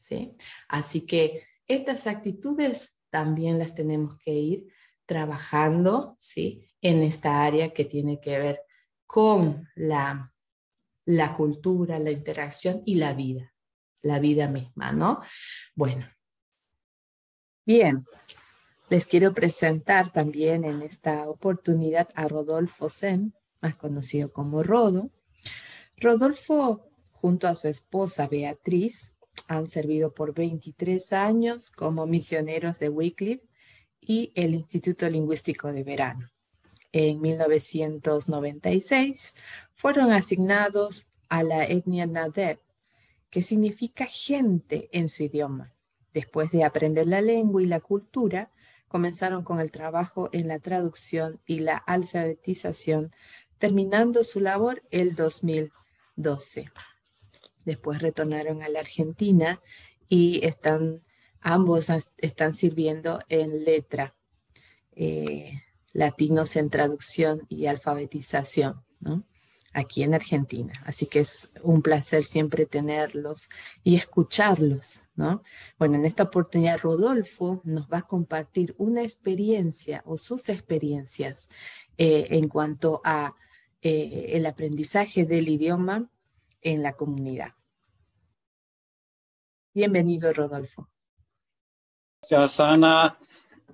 ¿sí? 0.07 0.35
Así 0.67 1.01
que 1.01 1.43
estas 1.67 2.07
actitudes 2.07 2.97
también 3.09 3.59
las 3.59 3.75
tenemos 3.75 4.17
que 4.19 4.31
ir 4.31 4.67
trabajando, 5.05 6.15
¿sí? 6.19 6.67
en 6.81 7.03
esta 7.03 7.43
área 7.43 7.73
que 7.73 7.85
tiene 7.85 8.19
que 8.19 8.37
ver 8.39 8.61
con 9.05 9.67
la, 9.75 10.33
la 11.05 11.33
cultura, 11.33 11.99
la 11.99 12.11
interacción 12.11 12.83
y 12.85 12.95
la 12.95 13.13
vida, 13.13 13.53
la 14.01 14.19
vida 14.19 14.47
misma, 14.47 14.91
¿no? 14.91 15.21
Bueno, 15.75 16.07
bien, 17.65 18.05
les 18.89 19.05
quiero 19.05 19.33
presentar 19.33 20.11
también 20.11 20.63
en 20.63 20.81
esta 20.81 21.27
oportunidad 21.29 22.09
a 22.15 22.27
Rodolfo 22.27 22.89
Sen, 22.89 23.33
más 23.61 23.75
conocido 23.75 24.31
como 24.31 24.63
Rodo. 24.63 25.09
Rodolfo, 25.97 26.89
junto 27.11 27.47
a 27.47 27.55
su 27.55 27.67
esposa 27.67 28.27
Beatriz, 28.27 29.16
han 29.47 29.67
servido 29.67 30.13
por 30.13 30.33
23 30.33 31.13
años 31.13 31.71
como 31.71 32.05
misioneros 32.05 32.79
de 32.79 32.89
Wycliffe 32.89 33.45
y 34.01 34.31
el 34.35 34.53
Instituto 34.53 35.09
Lingüístico 35.09 35.71
de 35.71 35.83
Verano 35.83 36.29
en 36.91 37.21
1996 37.21 39.35
fueron 39.75 40.11
asignados 40.11 41.07
a 41.29 41.43
la 41.43 41.63
etnia 41.65 42.07
Nadeb, 42.07 42.59
que 43.29 43.41
significa 43.41 44.05
gente 44.05 44.87
en 44.91 45.07
su 45.09 45.23
idioma. 45.23 45.73
Después 46.13 46.51
de 46.51 46.63
aprender 46.63 47.07
la 47.07 47.19
lengua 47.21 47.61
y 47.61 47.65
la 47.65 47.81
cultura, 47.81 48.49
comenzaron 48.87 49.43
con 49.43 49.59
el 49.59 49.69
trabajo 49.69 50.29
en 50.31 50.47
la 50.47 50.59
traducción 50.59 51.41
y 51.45 51.59
la 51.59 51.75
alfabetización, 51.77 53.11
terminando 53.59 54.23
su 54.23 54.39
labor 54.39 54.81
el 54.89 55.13
2012. 55.15 56.71
Después 57.67 58.01
retornaron 58.01 58.63
a 58.63 58.69
la 58.69 58.79
Argentina 58.79 59.61
y 60.07 60.39
están, 60.45 61.03
ambos 61.41 61.89
están 62.17 62.53
sirviendo 62.53 63.19
en 63.27 63.65
letra. 63.65 64.15
Eh, 64.93 65.51
latinos 65.91 66.55
en 66.55 66.69
traducción 66.69 67.45
y 67.49 67.65
alfabetización, 67.65 68.85
¿no? 69.01 69.25
aquí 69.73 70.01
en 70.01 70.13
Argentina. 70.13 70.81
Así 70.85 71.07
que 71.07 71.19
es 71.19 71.51
un 71.61 71.81
placer 71.81 72.23
siempre 72.23 72.65
tenerlos 72.65 73.49
y 73.83 73.97
escucharlos, 73.97 75.01
¿no? 75.17 75.43
Bueno, 75.77 75.95
en 75.95 76.05
esta 76.05 76.23
oportunidad 76.23 76.79
Rodolfo 76.79 77.59
nos 77.65 77.89
va 77.89 77.97
a 77.97 78.07
compartir 78.07 78.75
una 78.77 79.03
experiencia 79.03 80.03
o 80.05 80.17
sus 80.17 80.47
experiencias 80.47 81.49
eh, 81.97 82.27
en 82.29 82.47
cuanto 82.47 83.01
a 83.03 83.35
eh, 83.81 84.29
el 84.29 84.45
aprendizaje 84.45 85.25
del 85.25 85.49
idioma 85.49 86.09
en 86.61 86.81
la 86.81 86.93
comunidad. 86.93 87.56
Bienvenido, 89.77 90.33
Rodolfo. 90.33 90.89
Gracias, 92.19 92.59
Ana. 92.59 93.15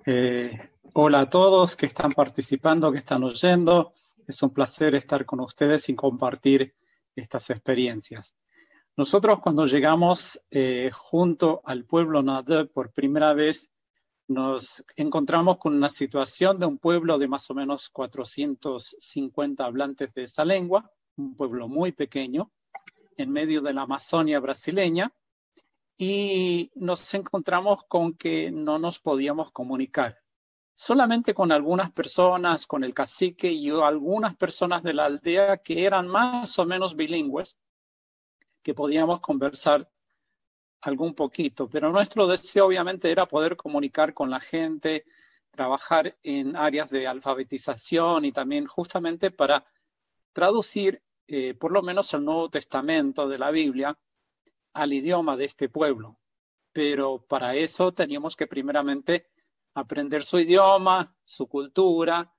Eh, 0.04 0.50
Hola 0.92 1.20
a 1.20 1.30
todos 1.30 1.76
que 1.76 1.86
están 1.86 2.12
participando, 2.12 2.92
que 2.92 2.98
están 2.98 3.24
oyendo. 3.24 3.94
Es 4.26 4.42
un 4.42 4.50
placer 4.50 4.94
estar 4.96 5.24
con 5.24 5.40
ustedes 5.40 5.88
y 5.88 5.94
compartir 5.94 6.74
estas 7.16 7.48
experiencias. 7.48 8.36
Nosotros 8.98 9.40
cuando 9.40 9.64
llegamos 9.64 10.38
eh, 10.50 10.90
junto 10.92 11.62
al 11.64 11.86
pueblo 11.86 12.22
Nadeb 12.22 12.70
por 12.70 12.92
primera 12.92 13.32
vez, 13.32 13.72
nos 14.28 14.84
encontramos 14.96 15.56
con 15.56 15.74
una 15.74 15.88
situación 15.88 16.58
de 16.58 16.66
un 16.66 16.76
pueblo 16.76 17.16
de 17.16 17.28
más 17.28 17.50
o 17.50 17.54
menos 17.54 17.88
450 17.88 19.64
hablantes 19.64 20.12
de 20.12 20.24
esa 20.24 20.44
lengua, 20.44 20.92
un 21.16 21.34
pueblo 21.34 21.66
muy 21.66 21.92
pequeño, 21.92 22.52
en 23.16 23.32
medio 23.32 23.62
de 23.62 23.72
la 23.72 23.82
Amazonia 23.82 24.38
brasileña, 24.38 25.10
y 25.96 26.70
nos 26.74 27.14
encontramos 27.14 27.84
con 27.84 28.14
que 28.14 28.50
no 28.50 28.78
nos 28.78 28.98
podíamos 28.98 29.52
comunicar. 29.52 30.18
Solamente 30.74 31.34
con 31.34 31.52
algunas 31.52 31.92
personas, 31.92 32.66
con 32.66 32.82
el 32.82 32.94
cacique 32.94 33.52
y 33.52 33.70
algunas 33.70 34.34
personas 34.36 34.82
de 34.82 34.94
la 34.94 35.04
aldea 35.04 35.58
que 35.58 35.84
eran 35.84 36.08
más 36.08 36.58
o 36.58 36.66
menos 36.66 36.96
bilingües, 36.96 37.56
que 38.62 38.74
podíamos 38.74 39.20
conversar 39.20 39.88
algún 40.80 41.14
poquito, 41.14 41.68
pero 41.68 41.90
nuestro 41.92 42.26
deseo 42.26 42.66
obviamente 42.66 43.10
era 43.10 43.26
poder 43.26 43.56
comunicar 43.56 44.12
con 44.12 44.30
la 44.30 44.40
gente, 44.40 45.04
trabajar 45.50 46.18
en 46.22 46.56
áreas 46.56 46.90
de 46.90 47.06
alfabetización 47.06 48.24
y 48.24 48.32
también 48.32 48.66
justamente 48.66 49.30
para 49.30 49.64
traducir 50.32 51.02
eh, 51.26 51.54
por 51.54 51.72
lo 51.72 51.82
menos 51.82 52.12
el 52.12 52.24
Nuevo 52.24 52.50
Testamento 52.50 53.28
de 53.28 53.38
la 53.38 53.50
Biblia 53.50 53.96
al 54.74 54.92
idioma 54.92 55.36
de 55.36 55.46
este 55.46 55.68
pueblo. 55.68 56.14
Pero 56.72 57.24
para 57.26 57.54
eso 57.54 57.92
teníamos 57.92 58.36
que 58.36 58.46
primeramente 58.46 59.24
aprender 59.74 60.22
su 60.22 60.38
idioma, 60.38 61.16
su 61.24 61.48
cultura, 61.48 62.32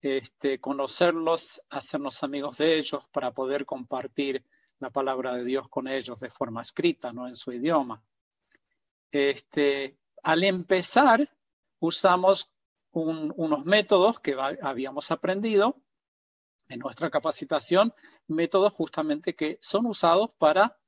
este, 0.00 0.60
conocerlos, 0.60 1.62
hacernos 1.70 2.22
amigos 2.22 2.58
de 2.58 2.78
ellos 2.78 3.06
para 3.12 3.32
poder 3.32 3.64
compartir 3.64 4.44
la 4.78 4.90
palabra 4.90 5.34
de 5.36 5.44
Dios 5.44 5.68
con 5.68 5.88
ellos 5.88 6.20
de 6.20 6.30
forma 6.30 6.62
escrita, 6.62 7.12
no 7.12 7.26
en 7.26 7.34
su 7.34 7.52
idioma. 7.52 8.02
Este, 9.10 9.96
al 10.22 10.44
empezar, 10.44 11.30
usamos 11.78 12.50
unos 12.92 13.64
métodos 13.64 14.20
que 14.20 14.36
habíamos 14.62 15.10
aprendido 15.10 15.74
en 16.68 16.78
nuestra 16.78 17.10
capacitación, 17.10 17.92
métodos 18.26 18.72
justamente 18.72 19.34
que 19.34 19.58
son 19.60 19.86
usados 19.86 20.30
para 20.38 20.78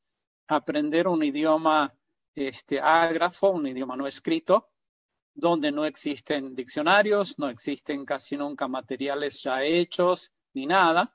aprender 0.49 1.09
un 1.09 1.23
idioma 1.23 1.95
este, 2.35 2.81
ágrafo, 2.81 3.51
un 3.51 3.67
idioma 3.67 3.97
no 3.97 4.07
escrito, 4.07 4.67
donde 5.35 5.71
no 5.73 5.85
existen 5.85 6.55
diccionarios, 6.55 7.39
no 7.39 7.49
existen 7.49 8.05
casi 8.05 8.37
nunca 8.37 8.69
materiales 8.69 9.43
ya 9.43 9.63
hechos 9.63 10.33
ni 10.55 10.67
nada. 10.67 11.15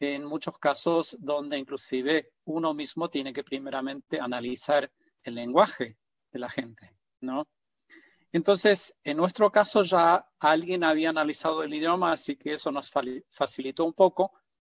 En 0.00 0.24
muchos 0.24 0.58
casos 0.58 1.16
donde 1.20 1.58
inclusive 1.58 2.32
uno 2.46 2.74
mismo 2.74 3.08
tiene 3.08 3.32
que 3.32 3.44
primeramente 3.44 4.18
analizar 4.18 4.90
el 5.22 5.34
lenguaje 5.34 5.96
de 6.32 6.38
la 6.38 6.48
gente, 6.48 6.92
¿no? 7.20 7.46
Entonces, 8.32 8.96
en 9.04 9.18
nuestro 9.18 9.52
caso 9.52 9.82
ya 9.82 10.26
alguien 10.38 10.84
había 10.84 11.10
analizado 11.10 11.62
el 11.62 11.74
idioma, 11.74 12.12
así 12.12 12.36
que 12.36 12.54
eso 12.54 12.72
nos 12.72 12.90
facilitó 13.28 13.84
un 13.84 13.92
poco, 13.92 14.32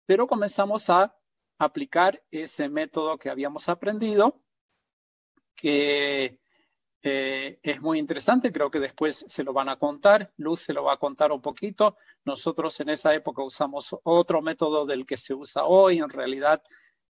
pero 0.04 0.26
comenzamos 0.26 0.90
a 0.90 1.16
aplicar 1.58 2.22
ese 2.30 2.68
método 2.68 3.18
que 3.18 3.30
habíamos 3.30 3.68
aprendido, 3.68 4.40
que 5.54 6.38
eh, 7.02 7.58
es 7.62 7.82
muy 7.82 7.98
interesante, 7.98 8.50
creo 8.50 8.70
que 8.70 8.80
después 8.80 9.24
se 9.26 9.44
lo 9.44 9.52
van 9.52 9.68
a 9.68 9.76
contar, 9.76 10.32
Luz 10.38 10.60
se 10.60 10.72
lo 10.72 10.84
va 10.84 10.94
a 10.94 10.98
contar 10.98 11.32
un 11.32 11.42
poquito. 11.42 11.96
Nosotros 12.24 12.80
en 12.80 12.88
esa 12.88 13.14
época 13.14 13.42
usamos 13.42 13.94
otro 14.04 14.40
método 14.40 14.86
del 14.86 15.04
que 15.04 15.16
se 15.16 15.34
usa 15.34 15.64
hoy 15.64 15.98
en 15.98 16.08
realidad, 16.08 16.62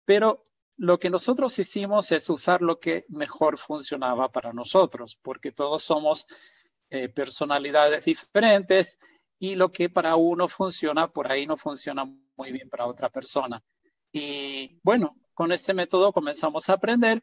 pero 0.05 0.47
lo 0.79 0.99
que 0.99 1.11
nosotros 1.11 1.59
hicimos 1.59 2.11
es 2.11 2.31
usar 2.31 2.63
lo 2.63 2.81
que 2.81 3.05
mejor 3.09 3.59
funcionaba 3.59 4.31
para 4.31 4.55
nosotros, 4.55 5.19
porque 5.21 5.53
todos 5.53 5.83
somos 5.83 6.27
eh, 6.89 7.09
personalidades 7.11 8.07
diferentes 8.07 8.99
y 9.39 9.57
lo 9.57 9.71
que 9.71 9.91
para 9.91 10.17
uno 10.17 10.49
funciona, 10.49 11.09
por 11.09 11.31
ahí 11.31 11.47
no 11.47 11.57
funciona 11.57 12.05
muy 12.37 12.53
bien 12.53 12.71
para 12.71 12.87
otra 12.87 13.11
persona. 13.11 13.63
Y 14.13 14.79
bueno, 14.83 15.17
con 15.35 15.53
este 15.53 15.75
método 15.75 16.13
comenzamos 16.13 16.69
a 16.69 16.75
aprender 16.75 17.23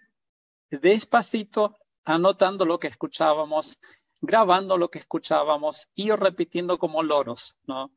despacito, 0.69 1.77
anotando 2.03 2.65
lo 2.65 2.79
que 2.79 2.87
escuchábamos, 2.87 3.79
grabando 4.21 4.77
lo 4.77 4.89
que 4.89 4.99
escuchábamos 4.99 5.87
y 5.95 6.11
repitiendo 6.11 6.77
como 6.77 7.03
loros, 7.03 7.57
¿no? 7.65 7.91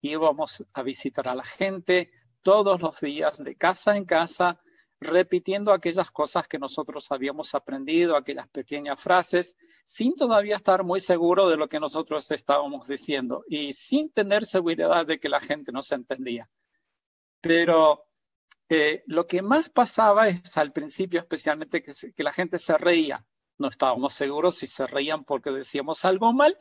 Íbamos 0.00 0.64
a 0.72 0.82
visitar 0.82 1.28
a 1.28 1.34
la 1.34 1.44
gente 1.44 2.10
todos 2.42 2.80
los 2.80 3.00
días, 3.00 3.42
de 3.42 3.56
casa 3.56 3.96
en 3.96 4.04
casa, 4.04 4.60
repitiendo 5.00 5.72
aquellas 5.72 6.10
cosas 6.10 6.48
que 6.48 6.58
nosotros 6.58 7.10
habíamos 7.10 7.54
aprendido, 7.54 8.16
aquellas 8.16 8.48
pequeñas 8.48 9.00
frases, 9.00 9.56
sin 9.84 10.14
todavía 10.14 10.56
estar 10.56 10.84
muy 10.84 11.00
seguro 11.00 11.48
de 11.48 11.56
lo 11.56 11.68
que 11.68 11.80
nosotros 11.80 12.30
estábamos 12.30 12.86
diciendo 12.86 13.44
y 13.48 13.72
sin 13.72 14.10
tener 14.10 14.46
seguridad 14.46 15.04
de 15.06 15.18
que 15.18 15.28
la 15.28 15.40
gente 15.40 15.72
nos 15.72 15.92
entendía. 15.92 16.48
Pero 17.40 18.05
eh, 18.68 19.02
lo 19.06 19.26
que 19.26 19.42
más 19.42 19.68
pasaba 19.68 20.28
es 20.28 20.56
al 20.56 20.72
principio 20.72 21.20
especialmente 21.20 21.82
que, 21.82 21.92
que 22.14 22.24
la 22.24 22.32
gente 22.32 22.58
se 22.58 22.76
reía. 22.76 23.24
No 23.58 23.68
estábamos 23.68 24.14
seguros 24.14 24.56
si 24.56 24.66
se 24.66 24.86
reían 24.86 25.24
porque 25.24 25.50
decíamos 25.50 26.04
algo 26.04 26.32
mal 26.32 26.58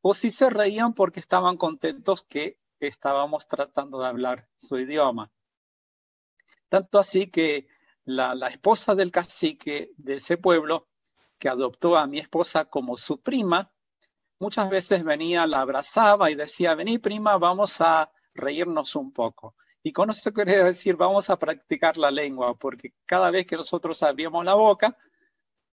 o 0.00 0.14
si 0.14 0.30
se 0.30 0.48
reían 0.50 0.94
porque 0.94 1.20
estaban 1.20 1.56
contentos 1.56 2.22
que 2.22 2.56
estábamos 2.80 3.48
tratando 3.48 4.00
de 4.00 4.06
hablar 4.06 4.48
su 4.56 4.78
idioma. 4.78 5.30
Tanto 6.68 6.98
así 6.98 7.30
que 7.30 7.66
la, 8.04 8.48
esposa 8.48 8.94
del 8.94 9.10
cacique 9.10 9.92
de 9.96 10.14
ese 10.14 10.36
pueblo, 10.36 10.88
que 11.38 11.48
adoptó 11.48 11.96
a 11.96 12.06
mi 12.06 12.18
esposa 12.18 12.64
como 12.66 12.96
su 12.96 13.18
prima, 13.18 13.70
muchas 14.38 14.70
veces 14.70 15.04
venía, 15.04 15.46
la 15.46 15.60
abrazaba 15.60 16.30
y 16.30 16.34
decía, 16.34 16.74
vení 16.74 16.98
prima, 16.98 17.38
vamos 17.38 17.80
a 17.80 18.10
reírnos 18.34 18.96
un 18.96 19.12
poco. 19.12 19.54
Y 19.82 19.92
con 19.92 20.10
eso 20.10 20.32
quería 20.32 20.64
decir, 20.64 20.96
vamos 20.96 21.30
a 21.30 21.38
practicar 21.38 21.96
la 21.96 22.10
lengua, 22.10 22.54
porque 22.54 22.92
cada 23.06 23.30
vez 23.30 23.46
que 23.46 23.56
nosotros 23.56 24.02
abríamos 24.02 24.44
la 24.44 24.54
boca, 24.54 24.96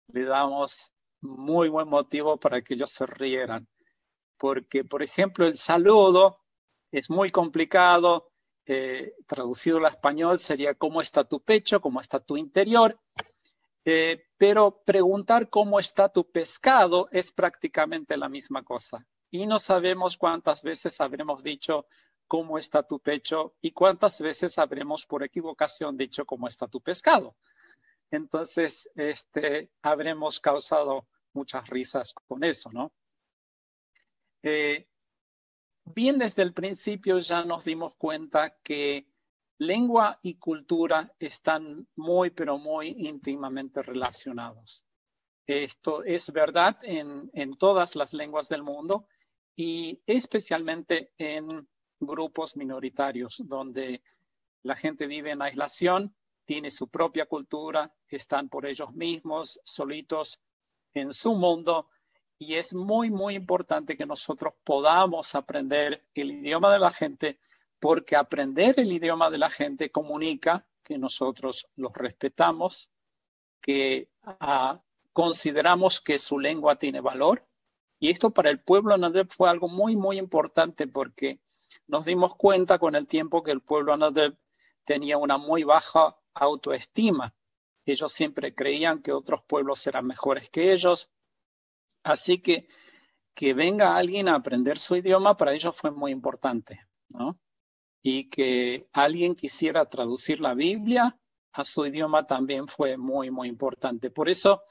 le 0.07 0.23
damos 0.23 0.91
muy 1.21 1.69
buen 1.69 1.87
motivo 1.89 2.37
para 2.37 2.61
que 2.61 2.75
ellos 2.75 2.91
se 2.91 3.05
rieran. 3.05 3.67
Porque, 4.37 4.83
por 4.83 5.01
ejemplo, 5.01 5.45
el 5.45 5.57
saludo 5.57 6.41
es 6.91 7.09
muy 7.09 7.31
complicado, 7.31 8.27
eh, 8.67 9.13
traducido 9.27 9.77
al 9.77 9.85
español 9.85 10.39
sería 10.39 10.73
cómo 10.73 11.01
está 11.01 11.23
tu 11.23 11.39
pecho, 11.41 11.81
cómo 11.81 12.01
está 12.01 12.19
tu 12.19 12.37
interior, 12.37 12.99
eh, 13.85 14.23
pero 14.37 14.81
preguntar 14.83 15.49
cómo 15.49 15.79
está 15.79 16.09
tu 16.09 16.29
pescado 16.31 17.07
es 17.11 17.31
prácticamente 17.31 18.17
la 18.17 18.29
misma 18.29 18.63
cosa. 18.63 19.05
Y 19.29 19.45
no 19.45 19.59
sabemos 19.59 20.17
cuántas 20.17 20.63
veces 20.63 20.99
habremos 21.01 21.43
dicho 21.43 21.85
cómo 22.27 22.57
está 22.57 22.83
tu 22.83 22.99
pecho 22.99 23.55
y 23.61 23.71
cuántas 23.71 24.19
veces 24.21 24.57
habremos 24.57 25.05
por 25.05 25.23
equivocación 25.23 25.97
dicho 25.97 26.25
cómo 26.25 26.47
está 26.47 26.67
tu 26.67 26.81
pescado. 26.81 27.35
Entonces, 28.11 28.89
este, 28.95 29.69
habremos 29.81 30.39
causado 30.39 31.07
muchas 31.33 31.67
risas 31.69 32.13
con 32.27 32.43
eso, 32.43 32.69
¿no? 32.71 32.91
Eh, 34.43 34.87
bien 35.83 36.17
desde 36.17 36.43
el 36.43 36.53
principio 36.53 37.19
ya 37.19 37.43
nos 37.43 37.65
dimos 37.65 37.95
cuenta 37.95 38.57
que 38.63 39.07
lengua 39.57 40.19
y 40.21 40.35
cultura 40.35 41.13
están 41.19 41.87
muy, 41.95 42.29
pero 42.29 42.57
muy 42.57 42.95
íntimamente 42.97 43.81
relacionados. 43.81 44.85
Esto 45.47 46.03
es 46.03 46.31
verdad 46.31 46.77
en, 46.81 47.57
todas 47.57 47.95
las 47.95 48.13
lenguas 48.13 48.49
del 48.49 48.63
mundo 48.63 49.07
y 49.55 50.01
especialmente 50.07 51.11
en 51.17 51.67
grupos 52.05 52.55
minoritarios 52.55 53.41
donde 53.45 54.01
la 54.63 54.75
gente 54.75 55.07
vive 55.07 55.31
en 55.31 55.41
aislación, 55.41 56.15
tiene 56.45 56.71
su 56.71 56.87
propia 56.87 57.25
cultura, 57.25 57.93
están 58.09 58.49
por 58.49 58.65
ellos 58.65 58.93
mismos, 58.93 59.59
solitos 59.63 60.41
en 60.93 61.11
su 61.11 61.33
mundo 61.33 61.87
y 62.37 62.55
es 62.55 62.73
muy, 62.73 63.09
muy 63.09 63.35
importante 63.35 63.95
que 63.95 64.05
nosotros 64.05 64.53
podamos 64.63 65.35
aprender 65.35 66.03
el 66.13 66.31
idioma 66.31 66.71
de 66.71 66.79
la 66.79 66.91
gente, 66.91 67.39
porque 67.79 68.15
aprender 68.15 68.79
el 68.79 68.91
idioma 68.91 69.29
de 69.29 69.37
la 69.37 69.49
gente 69.49 69.89
comunica 69.89 70.65
que 70.83 70.97
nosotros 70.97 71.67
los 71.75 71.93
respetamos, 71.93 72.89
que 73.61 74.07
ah, 74.23 74.77
consideramos 75.13 76.01
que 76.01 76.19
su 76.19 76.39
lengua 76.39 76.75
tiene 76.75 76.99
valor. 77.01 77.41
Y 77.99 78.09
esto 78.09 78.31
para 78.31 78.49
el 78.49 78.59
pueblo 78.59 78.93
Anadeb 78.93 79.29
fue 79.29 79.49
algo 79.49 79.69
muy, 79.69 79.95
muy 79.95 80.17
importante 80.17 80.87
porque 80.87 81.39
nos 81.87 82.05
dimos 82.05 82.35
cuenta 82.35 82.79
con 82.79 82.95
el 82.95 83.07
tiempo 83.07 83.43
que 83.43 83.51
el 83.51 83.61
pueblo 83.61 83.93
Anadeb 83.93 84.37
tenía 84.83 85.17
una 85.17 85.37
muy 85.37 85.63
baja 85.63 86.17
autoestima. 86.33 87.33
Ellos 87.85 88.11
siempre 88.11 88.55
creían 88.55 89.01
que 89.01 89.11
otros 89.11 89.41
pueblos 89.43 89.85
eran 89.87 90.05
mejores 90.07 90.49
que 90.49 90.73
ellos, 90.73 91.09
Así 92.05 92.37
que 92.37 92.67
que 93.33 93.53
venga 93.53 93.97
alguien 93.97 94.29
a 94.29 94.35
aprender 94.35 94.77
su 94.77 94.95
idioma 94.95 95.35
para 95.35 95.53
ellos 95.53 95.75
fue 95.75 95.91
muy 95.91 96.11
importante, 96.11 96.87
¿no? 97.09 97.37
Y 98.01 98.29
que 98.29 98.87
alguien 98.93 99.35
quisiera 99.35 99.89
traducir 99.89 100.39
la 100.39 100.53
Biblia 100.53 101.19
a 101.51 101.65
su 101.65 101.85
idioma 101.85 102.27
también 102.27 102.67
fue 102.67 102.95
muy, 102.95 103.31
muy 103.31 103.49
importante. 103.49 104.11
Por 104.11 104.29
eso, 104.29 104.61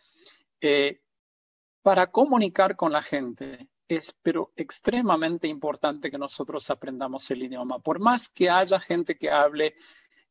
eh, 0.61 1.03
para 1.83 2.11
comunicar 2.11 2.77
con 2.77 2.93
la 2.93 3.03
gente, 3.03 3.69
es 3.89 4.15
pero 4.23 4.53
extremadamente 4.57 5.47
importante 5.49 6.11
que 6.11 6.19
nosotros 6.19 6.71
aprendamos 6.71 7.31
el 7.31 7.43
idioma. 7.43 7.79
Por 7.79 7.99
más 7.99 8.29
que 8.29 8.51
haya 8.51 8.81
gente 8.81 9.17
que 9.17 9.31
hable 9.31 9.75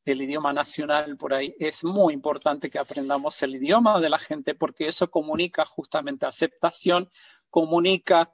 el 0.06 0.22
idioma 0.22 0.52
nacional 0.52 1.18
por 1.18 1.34
ahí, 1.34 1.56
es 1.60 1.84
muy 1.84 2.14
importante 2.14 2.70
que 2.70 2.80
aprendamos 2.80 3.42
el 3.44 3.56
idioma 3.56 4.00
de 4.02 4.10
la 4.10 4.20
gente 4.20 4.56
porque 4.56 4.88
eso 4.88 5.10
comunica 5.10 5.66
justamente 5.66 6.26
aceptación, 6.26 7.10
comunica 7.50 8.34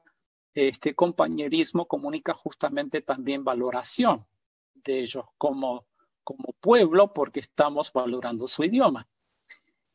este 0.53 0.95
compañerismo, 0.95 1.87
comunica 1.87 2.33
justamente 2.33 3.01
también 3.01 3.43
valoración 3.43 4.25
de 4.73 4.99
ellos 4.99 5.25
como, 5.37 5.85
como 6.23 6.53
pueblo 6.59 7.13
porque 7.13 7.41
estamos 7.41 7.93
valorando 7.93 8.47
su 8.47 8.63
idioma. 8.63 9.07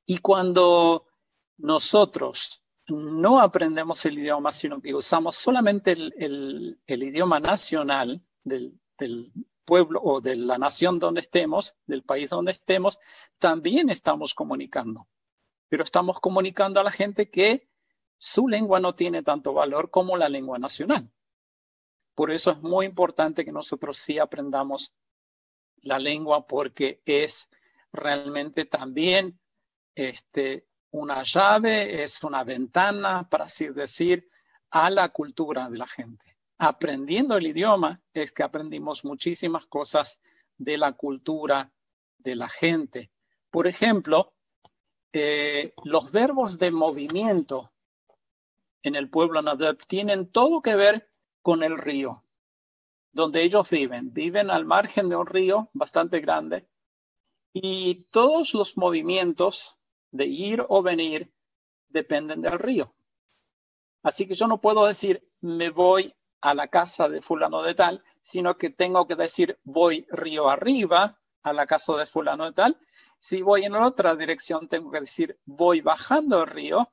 Y 0.06 0.18
cuando 0.18 1.06
nosotros 1.56 2.63
no 2.88 3.40
aprendemos 3.40 4.04
el 4.04 4.18
idioma, 4.18 4.52
sino 4.52 4.80
que 4.80 4.94
usamos 4.94 5.36
solamente 5.36 5.92
el, 5.92 6.78
idioma 6.86 7.40
nacional 7.40 8.20
del, 8.42 8.78
del, 8.98 9.32
pueblo 9.64 9.98
o 10.02 10.20
de 10.20 10.36
la 10.36 10.58
nación 10.58 10.98
donde 10.98 11.22
estemos, 11.22 11.74
del 11.86 12.02
país 12.02 12.28
donde 12.28 12.52
estemos, 12.52 12.98
también 13.38 13.88
estamos 13.88 14.34
comunicando. 14.34 15.08
Pero 15.70 15.82
estamos 15.82 16.20
comunicando 16.20 16.80
a 16.80 16.84
la 16.84 16.90
gente 16.90 17.30
que 17.30 17.66
su 18.18 18.46
lengua 18.46 18.78
no 18.78 18.94
tiene 18.94 19.22
tanto 19.22 19.54
valor 19.54 19.90
como 19.90 20.18
la 20.18 20.28
lengua 20.28 20.58
nacional. 20.58 21.10
Por 22.14 22.30
eso 22.30 22.50
es 22.50 22.58
muy 22.60 22.86
importante 22.86 23.44
que 23.44 23.52
nosotros 23.52 23.96
sí 23.96 24.18
aprendamos 24.18 24.92
la 25.80 25.98
lengua 25.98 26.46
porque 26.46 27.00
es 27.06 27.48
realmente 27.92 28.64
también 28.64 29.40
este, 29.94 30.66
una 30.94 31.22
llave, 31.22 32.02
es 32.02 32.22
una 32.22 32.44
ventana, 32.44 33.28
para 33.28 33.44
así 33.44 33.68
decir, 33.68 34.26
a 34.70 34.90
la 34.90 35.08
cultura 35.08 35.68
de 35.68 35.78
la 35.78 35.86
gente 35.86 36.34
aprendiendo 36.58 37.36
el 37.36 37.46
idioma 37.46 38.00
es 38.12 38.32
que 38.32 38.42
aprendimos 38.42 39.04
muchísimas 39.04 39.66
cosas 39.66 40.20
de 40.56 40.78
la 40.78 40.92
cultura 40.92 41.72
de 42.18 42.36
la 42.36 42.48
gente. 42.48 43.10
Por 43.50 43.66
ejemplo, 43.66 44.32
eh, 45.12 45.74
los 45.84 46.10
verbos 46.10 46.58
de 46.58 46.70
movimiento 46.70 47.72
en 48.82 48.94
el 48.94 49.08
pueblo 49.08 49.42
Nadab 49.42 49.78
tienen 49.86 50.30
todo 50.30 50.62
que 50.62 50.76
ver 50.76 51.10
con 51.42 51.62
el 51.62 51.76
río, 51.76 52.24
donde 53.12 53.42
ellos 53.42 53.68
viven. 53.70 54.12
Viven 54.12 54.50
al 54.50 54.64
margen 54.64 55.08
de 55.08 55.16
un 55.16 55.26
río 55.26 55.70
bastante 55.72 56.20
grande 56.20 56.66
y 57.52 58.06
todos 58.10 58.54
los 58.54 58.76
movimientos 58.76 59.76
de 60.14 60.26
ir 60.26 60.64
o 60.68 60.80
venir 60.80 61.34
dependen 61.88 62.40
del 62.40 62.58
río. 62.58 62.88
Así 64.04 64.28
que 64.28 64.34
yo 64.34 64.46
no 64.46 64.58
puedo 64.58 64.86
decir 64.86 65.28
me 65.40 65.70
voy 65.70 66.14
a 66.40 66.54
la 66.54 66.68
casa 66.68 67.08
de 67.08 67.20
fulano 67.20 67.62
de 67.62 67.74
tal, 67.74 68.00
sino 68.22 68.56
que 68.56 68.70
tengo 68.70 69.08
que 69.08 69.16
decir 69.16 69.56
voy 69.64 70.06
río 70.10 70.48
arriba 70.48 71.18
a 71.42 71.52
la 71.52 71.66
casa 71.66 71.94
de 71.94 72.06
fulano 72.06 72.44
de 72.44 72.52
tal. 72.52 72.78
Si 73.18 73.42
voy 73.42 73.64
en 73.64 73.74
otra 73.74 74.14
dirección, 74.14 74.68
tengo 74.68 74.92
que 74.92 75.00
decir 75.00 75.36
voy 75.46 75.80
bajando 75.80 76.42
el 76.42 76.48
río, 76.48 76.88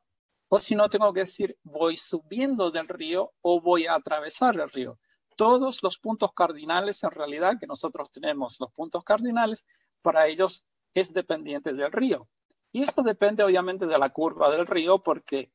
o 0.49 0.57
si 0.57 0.75
no, 0.75 0.89
tengo 0.89 1.13
que 1.13 1.21
decir 1.21 1.57
voy 1.63 1.97
subiendo 1.97 2.71
del 2.71 2.87
río 2.87 3.33
o 3.41 3.61
voy 3.61 3.85
a 3.85 3.95
atravesar 3.95 4.59
el 4.59 4.69
río. 4.69 4.95
Todos 5.37 5.83
los 5.83 5.99
puntos 5.99 6.31
cardinales, 6.33 7.03
en 7.03 7.11
realidad, 7.11 7.57
que 7.59 7.67
nosotros 7.67 8.11
tenemos, 8.11 8.57
los 8.59 8.71
puntos 8.73 9.03
cardinales, 9.03 9.63
para 10.01 10.27
ellos 10.27 10.65
es 10.95 11.13
dependiente 11.13 11.73
del 11.73 11.91
río. 11.91 12.27
Y 12.71 12.83
esto 12.83 13.03
depende 13.03 13.43
obviamente 13.43 13.85
de 13.85 13.97
la 13.97 14.09
curva 14.09 14.49
del 14.49 14.67
río 14.67 14.99
porque 14.99 15.51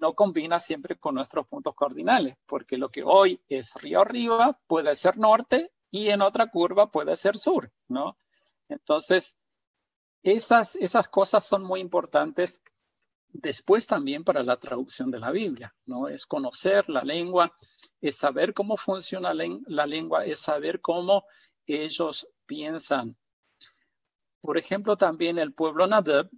no 0.00 0.14
combina 0.14 0.60
siempre 0.60 0.98
con 0.98 1.16
nuestros 1.16 1.46
puntos 1.46 1.74
cardinales, 1.74 2.36
porque 2.46 2.78
lo 2.78 2.90
que 2.90 3.02
hoy 3.04 3.40
es 3.48 3.74
río 3.74 4.02
arriba 4.02 4.56
puede 4.66 4.94
ser 4.94 5.18
norte 5.18 5.68
y 5.90 6.10
en 6.10 6.22
otra 6.22 6.48
curva 6.48 6.90
puede 6.90 7.16
ser 7.16 7.36
sur, 7.36 7.72
¿no? 7.88 8.12
Entonces, 8.68 9.36
esas, 10.22 10.76
esas 10.76 11.08
cosas 11.08 11.44
son 11.44 11.64
muy 11.64 11.80
importantes 11.80 12.60
después 13.32 13.86
también 13.86 14.22
para 14.22 14.42
la 14.42 14.58
traducción 14.58 15.10
de 15.10 15.18
la 15.18 15.30
Biblia, 15.32 15.74
¿no? 15.86 16.08
Es 16.08 16.26
conocer 16.26 16.88
la 16.88 17.02
lengua, 17.02 17.52
es 18.00 18.16
saber 18.16 18.54
cómo 18.54 18.76
funciona 18.76 19.32
la 19.34 19.86
lengua, 19.86 20.24
es 20.24 20.40
saber 20.40 20.80
cómo 20.80 21.24
ellos 21.66 22.28
piensan. 22.46 23.16
Por 24.40 24.56
ejemplo, 24.56 24.96
también 24.96 25.38
el 25.38 25.52
pueblo 25.52 25.86
Nadab 25.86 26.30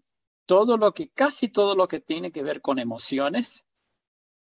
todo 0.47 0.77
lo 0.77 0.93
que, 0.93 1.11
casi 1.11 1.49
todo 1.49 1.75
lo 1.75 1.89
que 1.89 2.01
tiene 2.01 2.33
que 2.33 2.43
ver 2.43 2.61
con 2.61 2.79
emociones, 2.79 3.67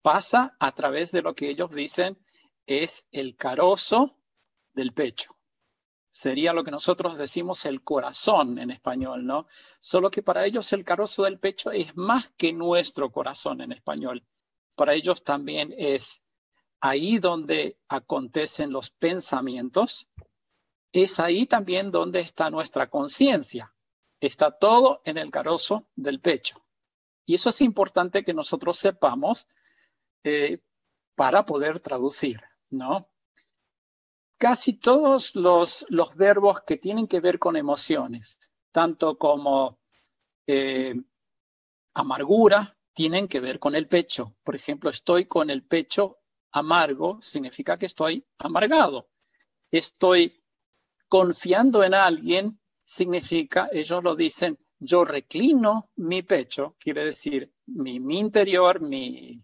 pasa 0.02 0.56
a 0.60 0.72
través 0.74 1.12
de 1.12 1.22
lo 1.22 1.36
que 1.36 1.50
ellos 1.50 1.72
dicen 1.72 2.18
es 2.66 3.08
el 3.12 3.36
carozo 3.36 4.18
del 4.74 4.94
pecho. 4.94 5.36
Sería 6.12 6.54
lo 6.54 6.64
que 6.64 6.72
nosotros 6.72 7.18
decimos 7.18 7.66
el 7.66 7.84
corazón 7.84 8.60
en 8.60 8.72
español, 8.72 9.26
¿no? 9.26 9.48
Solo 9.80 10.10
que 10.10 10.24
para 10.24 10.46
ellos 10.46 10.74
el 10.74 10.84
carozo 10.84 11.24
del 11.24 11.40
pecho 11.40 11.72
es 11.72 11.96
más 11.96 12.30
que 12.38 12.52
nuestro 12.52 13.12
corazón 13.12 13.62
en 13.62 13.72
español. 13.72 14.24
Para 14.76 14.94
ellos 14.94 15.24
también 15.24 15.74
es 15.78 16.26
ahí 16.80 17.20
donde 17.20 17.76
acontecen 17.88 18.72
los 18.72 18.90
pensamientos, 18.90 20.08
es 20.92 21.20
ahí 21.20 21.46
también 21.46 21.92
donde 21.92 22.22
está 22.22 22.50
nuestra 22.50 22.88
conciencia. 22.88 23.74
Está 24.20 24.52
todo 24.52 25.00
en 25.06 25.18
el 25.18 25.32
carozo 25.32 25.84
del 25.96 26.20
pecho. 26.20 26.62
Y 27.26 27.36
eso 27.36 27.50
es 27.50 27.62
importante 27.62 28.24
que 28.24 28.34
nosotros 28.34 28.78
sepamos 28.78 29.48
eh, 30.24 30.60
para 31.16 31.46
poder 31.46 31.80
traducir, 31.80 32.42
¿no? 32.70 33.08
Casi 34.38 34.74
todos 34.80 35.36
los, 35.36 35.86
verbos 36.16 36.62
que 36.66 36.78
tienen 36.78 37.08
que 37.08 37.20
ver 37.20 37.40
con 37.40 37.56
emociones, 37.58 38.40
tanto 38.72 39.16
como 39.16 39.80
eh, 40.48 40.96
amargura, 41.94 42.74
tienen 42.94 43.28
que 43.28 43.42
ver 43.42 43.60
con 43.60 43.76
el 43.76 43.88
pecho. 43.88 44.32
Por 44.44 44.56
ejemplo, 44.56 44.90
estoy 44.90 45.26
con 45.26 45.50
el 45.50 45.64
pecho 45.64 46.14
amargo, 46.52 47.22
significa 47.22 47.78
que 47.78 47.86
estoy 47.86 48.26
amargado. 48.38 49.10
Estoy 49.72 50.44
confiando 51.08 51.84
en 51.84 51.94
alguien, 51.94 52.59
significa, 52.90 53.70
ellos 53.72 54.04
lo 54.04 54.16
dicen, 54.16 54.58
yo 54.80 55.06
reclino 55.06 55.92
mi 55.98 56.24
pecho, 56.24 56.76
quiere 56.80 57.06
decir 57.06 57.54
mi, 57.68 57.98
interior, 58.18 58.82
mi, 58.82 59.38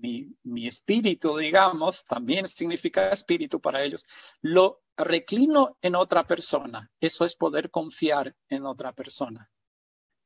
mi, 0.00 0.66
espíritu, 0.66 1.36
digamos, 1.36 2.04
también 2.04 2.48
significa 2.48 3.10
espíritu 3.10 3.60
para 3.60 3.84
ellos, 3.84 4.04
lo 4.40 4.82
reclino 4.96 5.78
en 5.80 5.94
otra 5.94 6.26
persona. 6.26 6.90
Eso 7.00 7.24
es 7.24 7.36
poder 7.36 7.70
confiar 7.70 8.34
en 8.48 8.66
otra 8.66 8.90
persona. 8.90 9.46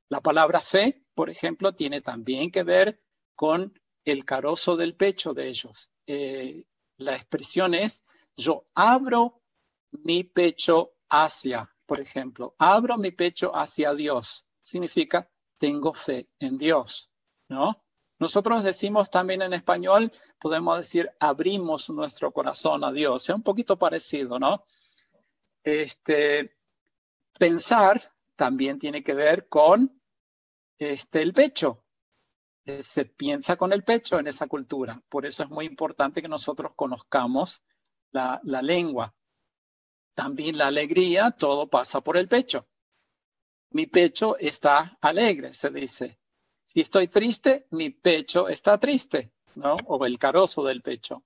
La 0.08 0.22
palabra 0.22 0.58
fe, 0.58 1.02
por 1.14 1.28
ejemplo, 1.28 1.74
tiene 1.74 2.00
también 2.00 2.50
que 2.50 2.62
ver 2.62 3.02
con 3.34 3.70
el 4.02 4.24
carozo 4.24 4.76
del 4.76 4.96
pecho 4.96 5.34
de 5.34 5.48
ellos. 5.48 5.90
Eh, 6.06 6.64
la 6.96 7.16
expresión 7.16 7.74
es, 7.74 8.02
yo 8.34 8.64
abro 8.74 9.42
mi 9.92 10.24
pecho 10.24 10.94
hacia 11.10 11.70
por 11.86 12.00
ejemplo, 12.00 12.54
abro 12.58 12.98
mi 12.98 13.12
pecho 13.12 13.54
hacia 13.54 13.94
Dios, 13.94 14.44
significa 14.60 15.30
tengo 15.58 15.92
fe 15.92 16.26
en 16.40 16.58
Dios, 16.58 17.12
¿no? 17.48 17.76
Nosotros 18.18 18.62
decimos 18.62 19.10
también 19.10 19.42
en 19.42 19.52
español, 19.52 20.10
podemos 20.40 20.78
decir, 20.78 21.10
abrimos 21.20 21.90
nuestro 21.90 22.32
corazón 22.32 22.82
a 22.82 22.92
Dios. 22.92 23.28
Es 23.28 23.34
un 23.34 23.42
poquito 23.42 23.78
parecido, 23.78 24.38
¿no? 24.38 24.64
Este, 25.62 26.52
pensar 27.38 28.00
también 28.34 28.78
tiene 28.78 29.02
que 29.02 29.12
ver 29.12 29.48
con 29.48 29.98
este, 30.78 31.20
el 31.20 31.32
pecho. 31.32 31.84
Se 32.78 33.04
piensa 33.04 33.56
con 33.56 33.72
el 33.72 33.84
pecho 33.84 34.18
en 34.18 34.28
esa 34.28 34.46
cultura. 34.46 35.02
Por 35.10 35.26
eso 35.26 35.42
es 35.42 35.50
muy 35.50 35.66
importante 35.66 36.22
que 36.22 36.28
nosotros 36.28 36.74
conozcamos 36.74 37.62
la, 38.12 38.40
la 38.44 38.62
lengua. 38.62 39.14
También 40.16 40.56
la 40.56 40.68
alegría, 40.68 41.30
todo 41.30 41.66
pasa 41.66 42.00
por 42.00 42.16
el 42.16 42.26
pecho. 42.26 42.64
Mi 43.72 43.84
pecho 43.84 44.34
está 44.38 44.96
alegre, 45.02 45.52
se 45.52 45.68
dice. 45.68 46.18
Si 46.64 46.80
estoy 46.80 47.06
triste, 47.06 47.66
mi 47.72 47.90
pecho 47.90 48.48
está 48.48 48.78
triste, 48.78 49.30
¿no? 49.56 49.76
O 49.84 50.06
el 50.06 50.18
carozo 50.18 50.64
del 50.64 50.80
pecho. 50.80 51.18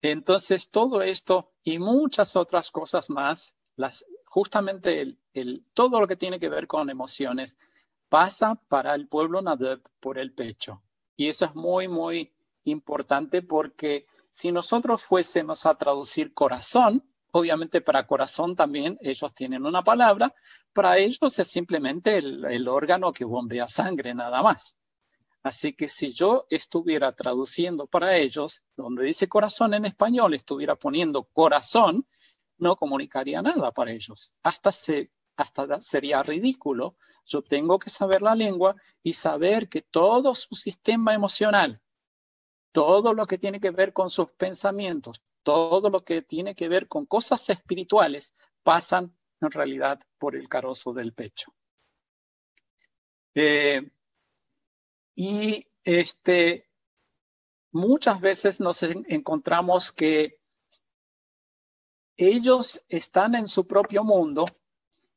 Entonces, 0.00 0.68
todo 0.68 1.02
esto 1.02 1.50
y 1.64 1.80
muchas 1.80 2.36
otras 2.36 2.70
cosas 2.70 3.10
más, 3.10 3.58
las, 3.74 4.06
justamente 4.26 5.00
el, 5.00 5.18
el, 5.32 5.64
todo 5.74 5.98
lo 5.98 6.06
que 6.06 6.14
tiene 6.14 6.38
que 6.38 6.48
ver 6.48 6.68
con 6.68 6.90
emociones, 6.90 7.56
pasa 8.08 8.56
para 8.68 8.94
el 8.94 9.08
pueblo 9.08 9.42
Nadab 9.42 9.80
por 9.98 10.16
el 10.16 10.32
pecho. 10.32 10.80
Y 11.16 11.26
eso 11.26 11.44
es 11.44 11.56
muy, 11.56 11.88
muy 11.88 12.32
importante 12.62 13.42
porque 13.42 14.06
si 14.30 14.52
nosotros 14.52 15.02
fuésemos 15.02 15.66
a 15.66 15.74
traducir 15.74 16.32
corazón, 16.32 17.02
Obviamente 17.32 17.80
para 17.80 18.06
corazón 18.06 18.56
también 18.56 18.98
ellos 19.00 19.32
tienen 19.34 19.64
una 19.64 19.82
palabra, 19.82 20.34
para 20.72 20.98
ellos 20.98 21.38
es 21.38 21.48
simplemente 21.48 22.18
el, 22.18 22.68
órgano 22.68 23.12
que 23.12 23.24
bombea 23.24 23.68
sangre 23.68 24.14
nada 24.14 24.42
más. 24.42 24.76
Así 25.42 25.72
que 25.72 25.88
si 25.88 26.10
yo 26.12 26.46
estuviera 26.50 27.12
traduciendo 27.12 27.86
para 27.86 28.16
ellos, 28.16 28.64
donde 28.76 29.04
dice 29.04 29.28
corazón 29.28 29.74
en 29.74 29.84
español, 29.84 30.34
estuviera 30.34 30.74
poniendo 30.74 31.22
corazón, 31.32 32.04
no 32.58 32.76
comunicaría 32.76 33.40
nada 33.40 33.70
para 33.70 33.92
ellos. 33.92 34.32
Hasta, 34.42 34.72
se, 34.72 35.08
hasta 35.36 35.80
sería 35.80 36.22
ridículo. 36.22 36.94
Yo 37.24 37.42
tengo 37.42 37.78
que 37.78 37.90
saber 37.90 38.22
la 38.22 38.34
lengua 38.34 38.74
y 39.02 39.12
saber 39.12 39.68
que 39.68 39.82
todo 39.82 40.34
su 40.34 40.56
sistema 40.56 41.14
emocional, 41.14 41.80
todo 42.72 43.14
lo 43.14 43.24
que 43.24 43.38
tiene 43.38 43.60
que 43.60 43.70
ver 43.70 43.92
con 43.92 44.10
sus 44.10 44.30
pensamientos, 44.32 45.22
todo 45.42 45.90
lo 45.90 46.04
que 46.04 46.22
tiene 46.22 46.54
que 46.54 46.68
ver 46.68 46.88
con 46.88 47.06
cosas 47.06 47.48
espirituales 47.48 48.34
pasan 48.62 49.14
en 49.40 49.50
realidad 49.50 50.00
por 50.18 50.36
el 50.36 50.48
carozo 50.48 50.92
del 50.92 51.12
pecho. 51.12 51.52
Eh, 53.34 53.80
y 55.14 55.66
este, 55.84 56.68
muchas 57.72 58.20
veces 58.20 58.60
nos 58.60 58.82
encontramos 58.82 59.92
que 59.92 60.38
ellos 62.16 62.82
están 62.88 63.34
en 63.34 63.46
su 63.46 63.66
propio 63.66 64.04
mundo 64.04 64.44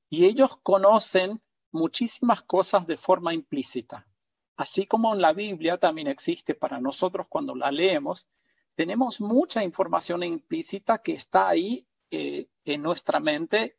y 0.09 0.25
ellos 0.25 0.57
conocen 0.63 1.41
muchísimas 1.71 2.43
cosas 2.43 2.87
de 2.87 2.97
forma 2.97 3.33
implícita. 3.33 4.07
Así 4.55 4.85
como 4.85 5.13
en 5.13 5.21
la 5.21 5.33
Biblia 5.33 5.77
también 5.77 6.07
existe 6.07 6.53
para 6.53 6.79
nosotros 6.79 7.27
cuando 7.27 7.55
la 7.55 7.71
leemos, 7.71 8.27
tenemos 8.75 9.21
mucha 9.21 9.63
información 9.63 10.23
implícita 10.23 10.99
que 10.99 11.13
está 11.13 11.47
ahí 11.47 11.85
eh, 12.11 12.47
en 12.65 12.81
nuestra 12.81 13.19
mente, 13.19 13.77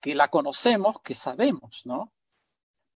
que 0.00 0.14
la 0.14 0.28
conocemos, 0.28 1.00
que 1.00 1.14
sabemos, 1.14 1.86
¿no? 1.86 2.12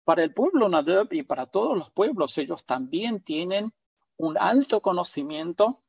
Para 0.04 0.24
el 0.24 0.34
pueblo 0.34 0.68
Nadab 0.70 1.12
y 1.12 1.24
para 1.24 1.46
todos 1.48 1.78
los 1.78 1.90
pueblos, 1.92 2.38
ellos 2.38 2.66
también 2.66 3.22
tienen 3.22 3.74
un 4.18 4.38
alto 4.38 4.82
conocimiento 4.82 5.80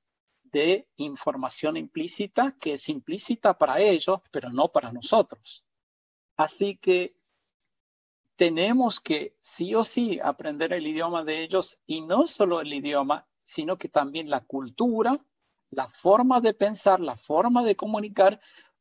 de 0.44 0.88
información 0.96 1.76
implícita 1.76 2.54
que 2.60 2.74
es 2.74 2.88
implícita 2.88 3.54
para 3.54 3.80
ellos, 3.80 4.20
pero 4.32 4.50
no 4.50 4.68
para 4.68 4.92
nosotros. 4.92 5.64
Así 6.36 6.76
que 6.76 7.16
tenemos 8.36 9.00
que 9.00 9.34
sí 9.42 9.74
o 9.74 9.84
sí 9.84 10.20
aprender 10.22 10.72
el 10.72 10.86
idioma 10.86 11.24
de 11.24 11.42
ellos 11.42 11.80
y 11.86 12.02
no 12.02 12.26
solo 12.26 12.60
el 12.60 12.72
idioma, 12.72 13.26
sino 13.38 13.76
que 13.76 13.88
también 13.88 14.30
la 14.30 14.40
cultura, 14.40 15.20
la 15.74 15.88
forma 15.88 16.40
de 16.40 16.54
pensar, 16.54 17.00
la 17.00 17.16
forma 17.16 17.62
de 17.62 17.76
comunicar, 17.76 18.40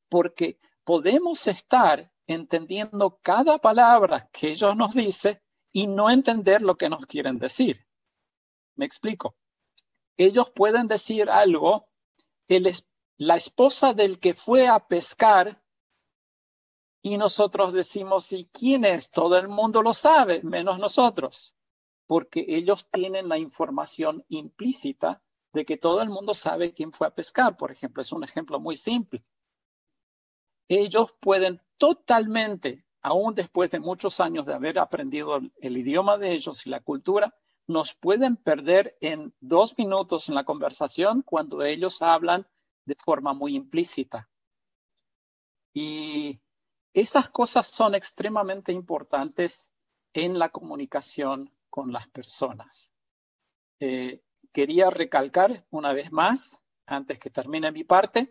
porque 0.10 0.58
podemos 0.84 1.48
estar 1.48 2.12
entendiendo 2.28 3.20
cada 3.22 3.58
palabra 3.58 4.30
que 4.32 4.52
ellos 4.52 4.76
nos 4.76 4.94
dicen 4.94 5.42
y 5.72 5.88
no 5.88 6.10
entender 6.10 6.62
lo 6.62 6.76
que 6.76 6.90
nos 6.90 7.06
quieren 7.06 7.40
decir. 7.40 7.84
Me 8.76 8.86
explico. 8.86 9.36
Ellos 10.18 10.52
pueden 10.52 10.88
decir 10.88 11.30
algo, 11.30 11.90
la 13.18 13.36
esposa 13.36 13.94
del 13.94 14.20
que 14.20 14.34
fue 14.34 14.68
a 14.68 14.80
pescar 14.88 15.64
y 17.02 17.18
nosotros 17.18 17.74
decimos, 17.74 18.32
¿y 18.32 18.46
quién 18.46 18.86
es? 18.86 19.10
Todo 19.10 19.38
el 19.38 19.50
mundo 19.50 19.82
lo 19.82 19.94
sabe, 19.94 20.42
menos 20.44 20.80
nosotros, 20.80 21.54
porque 22.08 22.46
ellos 22.48 22.88
tienen 22.90 23.28
la 23.28 23.38
información 23.38 24.24
implícita 24.30 25.20
de 25.54 25.66
que 25.66 25.78
todo 25.78 26.02
el 26.02 26.10
mundo 26.10 26.34
sabe 26.34 26.74
quién 26.74 26.92
fue 26.92 27.08
a 27.08 27.12
pescar, 27.12 27.56
por 27.56 27.72
ejemplo. 27.72 28.02
Es 28.02 28.12
un 28.12 28.24
ejemplo 28.24 28.60
muy 28.60 28.76
simple. 28.76 29.22
Ellos 30.68 31.14
pueden 31.20 31.62
totalmente, 31.78 32.86
aún 33.02 33.36
después 33.36 33.70
de 33.72 33.80
muchos 33.80 34.20
años 34.20 34.48
de 34.48 34.54
haber 34.54 34.80
aprendido 34.80 35.40
el, 35.62 35.78
idioma 35.78 36.18
de 36.18 36.32
ellos 36.32 36.66
y 36.66 36.70
la 36.70 36.82
cultura, 36.82 37.36
nos 37.68 37.94
pueden 37.94 38.36
perder 38.36 38.98
en 39.00 39.32
dos 39.40 39.78
minutos 39.78 40.28
en 40.28 40.36
la 40.36 40.44
conversación 40.44 41.22
cuando 41.22 41.62
ellos 41.62 42.02
hablan 42.02 42.46
de 42.86 42.96
forma 42.96 43.34
muy 43.34 43.56
implícita. 43.56 44.30
Y 45.74 46.42
esas 46.94 47.30
cosas 47.30 47.68
son 47.68 47.96
extremadamente 47.96 48.72
importantes 48.72 49.70
en 50.14 50.40
la 50.40 50.50
comunicación 50.50 51.50
con 51.70 51.92
las 51.92 52.08
personas. 52.08 52.92
Eh, 53.80 54.22
quería 54.54 54.90
recalcar 54.90 55.64
una 55.72 55.92
vez 55.92 56.12
más, 56.12 56.60
antes 56.86 57.20
que 57.20 57.30
termine 57.30 57.72
mi 57.72 57.84
parte, 57.84 58.30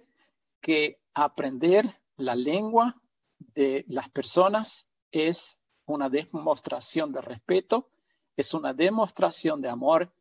que 0.61 1.00
aprender 1.12 1.92
la 2.16 2.35
lengua 2.35 2.96
de 3.38 3.85
las 3.88 4.08
personas 4.08 4.88
es 5.11 5.58
una 5.85 6.08
demostración 6.08 7.12
de 7.12 7.20
respeto, 7.20 7.88
es 8.37 8.54
una 8.54 8.72
demostración 8.72 9.61
de 9.61 9.68
amor 9.68 10.14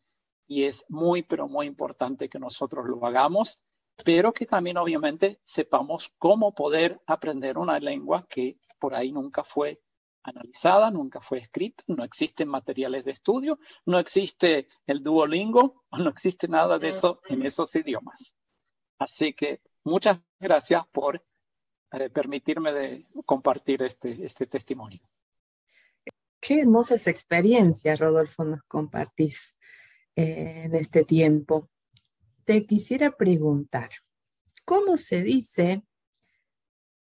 y 0.48 0.64
es 0.64 0.84
muy, 0.90 1.24
pero 1.24 1.48
muy 1.48 1.68
importante 1.68 2.28
que 2.28 2.40
nosotros 2.40 2.86
lo 2.86 3.06
hagamos 3.06 3.62
pero 4.04 4.34
que 4.34 4.46
también 4.46 4.78
obviamente 4.78 5.40
sepamos 5.44 6.12
cómo 6.18 6.54
poder 6.54 7.02
aprender 7.06 7.58
una 7.58 7.80
lengua 7.80 8.26
que 8.30 8.58
por 8.80 8.96
ahí 8.96 9.12
nunca 9.12 9.44
fue 9.44 9.82
analizada, 10.24 10.92
nunca 10.92 11.22
fue 11.22 11.40
escrita, 11.40 11.84
no 11.88 12.04
existen 12.04 12.48
materiales 12.48 13.06
de 13.06 13.12
estudio, 13.12 13.60
no 13.86 14.00
existe 14.00 14.68
el 14.86 15.04
Duolingo, 15.04 15.84
no 15.92 16.10
existe 16.10 16.48
nada 16.48 16.80
de 16.80 16.90
eso 16.90 17.22
en 17.28 17.46
esos 17.46 17.76
idiomas. 17.76 18.36
Así 19.00 19.34
que 19.34 19.60
muchas 19.84 20.20
gracias 20.40 20.84
por 20.92 21.22
eh, 21.94 22.10
permitirme 22.10 22.74
de 22.74 23.08
compartir 23.26 23.84
este, 23.84 24.26
este 24.26 24.46
testimonio. 24.46 25.02
Qué 26.40 26.62
hermosas 26.62 27.08
experiencias, 27.08 28.00
Rodolfo, 28.00 28.44
nos 28.44 28.64
compartís 28.64 29.58
eh, 30.16 30.64
en 30.66 30.76
este 30.76 31.06
tiempo 31.06 31.70
te 32.44 32.66
quisiera 32.66 33.12
preguntar, 33.12 33.90
¿cómo 34.66 34.98
se 34.98 35.24
dice 35.24 35.84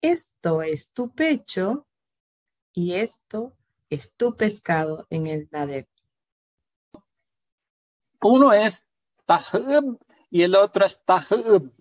esto 0.00 0.62
es 0.62 0.92
tu 0.92 1.12
pecho 1.12 1.87
y 2.72 2.94
esto 2.94 3.56
es 3.88 4.16
tu 4.16 4.37
pescado 4.37 5.06
en 5.11 5.26
el 5.26 5.48
Nadeb? 5.50 5.87
Uno 8.22 8.52
es 8.52 8.87
tahub 9.26 9.98
y 10.30 10.42
el 10.42 10.54
otro 10.54 10.85
es 10.85 11.02
tahub. 11.04 11.72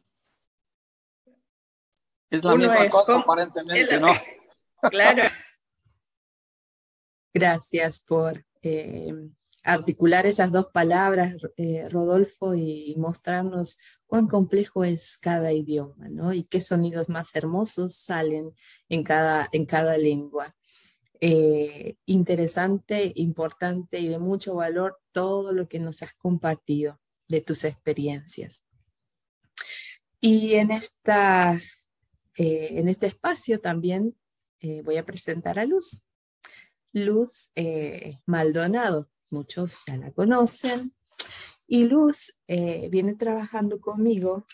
Es 2.29 2.43
la 2.43 2.55
misma 2.55 2.87
cosa 2.89 3.19
aparentemente, 3.19 3.99
¿no? 3.99 4.07
Claro. 4.89 5.23
Gracias 7.33 7.99
por 8.07 8.45
eh, 8.61 9.13
articular 9.61 10.25
esas 10.25 10.53
dos 10.53 10.67
palabras, 10.67 11.35
eh, 11.57 11.87
Rodolfo, 11.89 12.55
y 12.55 12.95
mostrarnos 12.97 13.77
cuán 14.07 14.27
complejo 14.27 14.83
es 14.83 15.17
cada 15.17 15.51
idioma, 15.51 16.07
¿no? 16.09 16.33
Y 16.33 16.43
qué 16.43 16.61
sonidos 16.61 17.09
más 17.09 17.35
hermosos 17.35 17.95
salen 17.95 18.55
en 18.87 19.03
cada, 19.03 19.49
en 19.51 19.65
cada 19.65 19.97
lengua. 19.97 20.55
Eh, 21.21 21.97
interesante, 22.05 23.11
importante 23.15 23.99
y 23.99 24.07
de 24.07 24.19
mucho 24.19 24.55
valor 24.55 24.99
todo 25.11 25.51
lo 25.51 25.67
que 25.67 25.79
nos 25.79 26.01
has 26.01 26.13
compartido 26.13 26.99
de 27.27 27.41
tus 27.41 27.65
experiencias. 27.65 28.63
Y 30.21 30.55
en, 30.55 30.71
esta, 30.71 31.55
eh, 32.35 32.67
en 32.71 32.87
este 32.87 33.07
espacio 33.07 33.59
también 33.59 34.15
voy 34.83 34.97
a 34.97 35.05
presentar 35.05 35.57
a 35.57 35.65
Luz. 35.65 36.05
Luz 36.91 37.51
Maldonado 38.25 39.09
muchos 39.29 39.83
ya 39.87 39.97
la 39.97 40.11
conocen. 40.11 40.93
Y 41.67 41.85
Luz 41.85 42.41
eh, 42.47 42.89
viene 42.91 43.15
trabajando 43.15 43.79
conmigo 43.79 44.45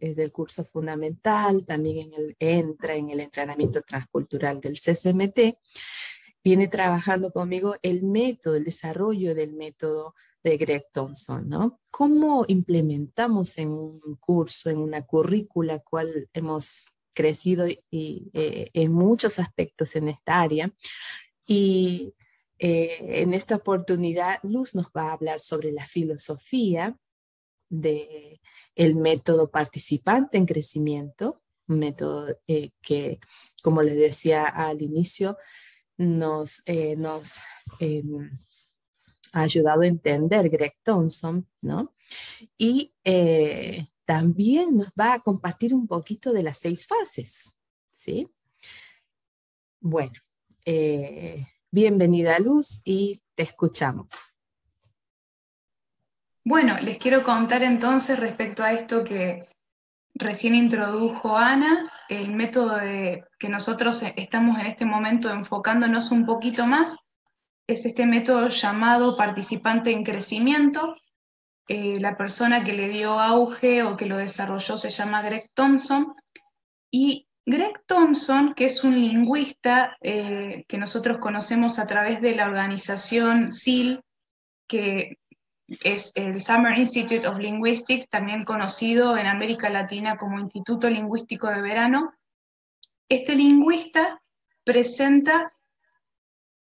desde 0.00 0.24
el 0.24 0.32
curso 0.32 0.64
fundamental, 0.64 1.64
también 1.66 1.98
en 1.98 2.14
el, 2.14 2.36
entra 2.38 2.94
en 2.94 3.10
el 3.10 3.20
entrenamiento 3.20 3.82
transcultural 3.82 4.60
del 4.60 4.78
CCMT, 4.78 5.58
viene 6.42 6.68
trabajando 6.68 7.32
conmigo 7.32 7.76
el 7.82 8.02
método, 8.02 8.56
el 8.56 8.64
desarrollo 8.64 9.34
del 9.34 9.52
método 9.52 10.14
de 10.42 10.56
Greg 10.56 10.86
Thompson, 10.92 11.48
¿no? 11.48 11.80
¿Cómo 11.90 12.44
implementamos 12.48 13.58
en 13.58 13.68
un 13.68 14.16
curso, 14.18 14.70
en 14.70 14.78
una 14.78 15.02
currícula, 15.06 15.80
cual 15.80 16.28
hemos 16.32 16.84
crecido 17.12 17.68
y, 17.68 18.30
eh, 18.32 18.70
en 18.72 18.92
muchos 18.92 19.38
aspectos 19.38 19.94
en 19.96 20.08
esta 20.08 20.40
área? 20.40 20.72
Y 21.46 22.14
eh, 22.58 23.22
en 23.22 23.34
esta 23.34 23.56
oportunidad, 23.56 24.38
Luz 24.42 24.74
nos 24.74 24.86
va 24.86 25.10
a 25.10 25.12
hablar 25.12 25.40
sobre 25.40 25.72
la 25.72 25.86
filosofía 25.86 26.96
del 27.70 28.40
el 28.74 28.96
método 28.96 29.50
participante 29.50 30.36
en 30.36 30.44
crecimiento, 30.44 31.40
un 31.68 31.78
método 31.78 32.36
eh, 32.46 32.72
que, 32.82 33.20
como 33.62 33.82
les 33.82 33.96
decía 33.96 34.44
al 34.44 34.82
inicio, 34.82 35.38
nos, 35.96 36.62
eh, 36.66 36.96
nos 36.96 37.38
em, 37.78 38.38
ha 39.32 39.42
ayudado 39.42 39.82
a 39.82 39.86
entender 39.86 40.50
Greg 40.50 40.76
Thompson, 40.82 41.46
¿no? 41.62 41.94
Y 42.58 42.92
también 44.04 44.76
nos 44.76 44.88
va 44.88 45.14
a 45.14 45.20
compartir 45.20 45.72
un 45.72 45.86
poquito 45.86 46.32
de 46.32 46.42
las 46.42 46.58
seis 46.58 46.86
fases, 46.86 47.56
¿sí? 47.92 48.28
Bueno, 49.78 50.14
Bienvenida 51.72 52.40
Luz 52.40 52.82
y 52.84 53.22
te 53.36 53.44
escuchamos. 53.44 54.29
Bueno, 56.50 56.80
les 56.80 56.98
quiero 56.98 57.22
contar 57.22 57.62
entonces 57.62 58.18
respecto 58.18 58.64
a 58.64 58.72
esto 58.72 59.04
que 59.04 59.46
recién 60.14 60.56
introdujo 60.56 61.36
Ana, 61.36 61.88
el 62.08 62.32
método 62.32 62.76
que 63.38 63.48
nosotros 63.48 64.02
estamos 64.16 64.58
en 64.58 64.66
este 64.66 64.84
momento 64.84 65.30
enfocándonos 65.30 66.10
un 66.10 66.26
poquito 66.26 66.66
más, 66.66 66.96
es 67.68 67.86
este 67.86 68.04
método 68.04 68.48
llamado 68.48 69.16
participante 69.16 69.92
en 69.92 70.02
crecimiento. 70.02 70.96
Eh, 71.68 72.00
la 72.00 72.16
persona 72.16 72.64
que 72.64 72.72
le 72.72 72.88
dio 72.88 73.20
auge 73.20 73.84
o 73.84 73.96
que 73.96 74.06
lo 74.06 74.16
desarrolló 74.16 74.76
se 74.76 74.90
llama 74.90 75.22
Greg 75.22 75.52
Thompson 75.54 76.16
y 76.90 77.28
Greg 77.46 77.80
Thompson, 77.86 78.54
que 78.54 78.64
es 78.64 78.82
un 78.82 79.00
lingüista 79.00 79.96
eh, 80.00 80.64
que 80.66 80.78
nosotros 80.78 81.18
conocemos 81.18 81.78
a 81.78 81.86
través 81.86 82.20
de 82.20 82.34
la 82.34 82.46
organización 82.46 83.52
SIL, 83.52 84.02
que 84.66 85.19
es 85.82 86.12
el 86.16 86.40
Summer 86.40 86.76
Institute 86.76 87.26
of 87.26 87.38
Linguistics, 87.38 88.08
también 88.08 88.44
conocido 88.44 89.16
en 89.16 89.26
América 89.26 89.70
Latina 89.70 90.16
como 90.16 90.40
Instituto 90.40 90.88
Lingüístico 90.88 91.48
de 91.48 91.62
Verano, 91.62 92.12
este 93.08 93.34
lingüista 93.34 94.22
presenta 94.64 95.52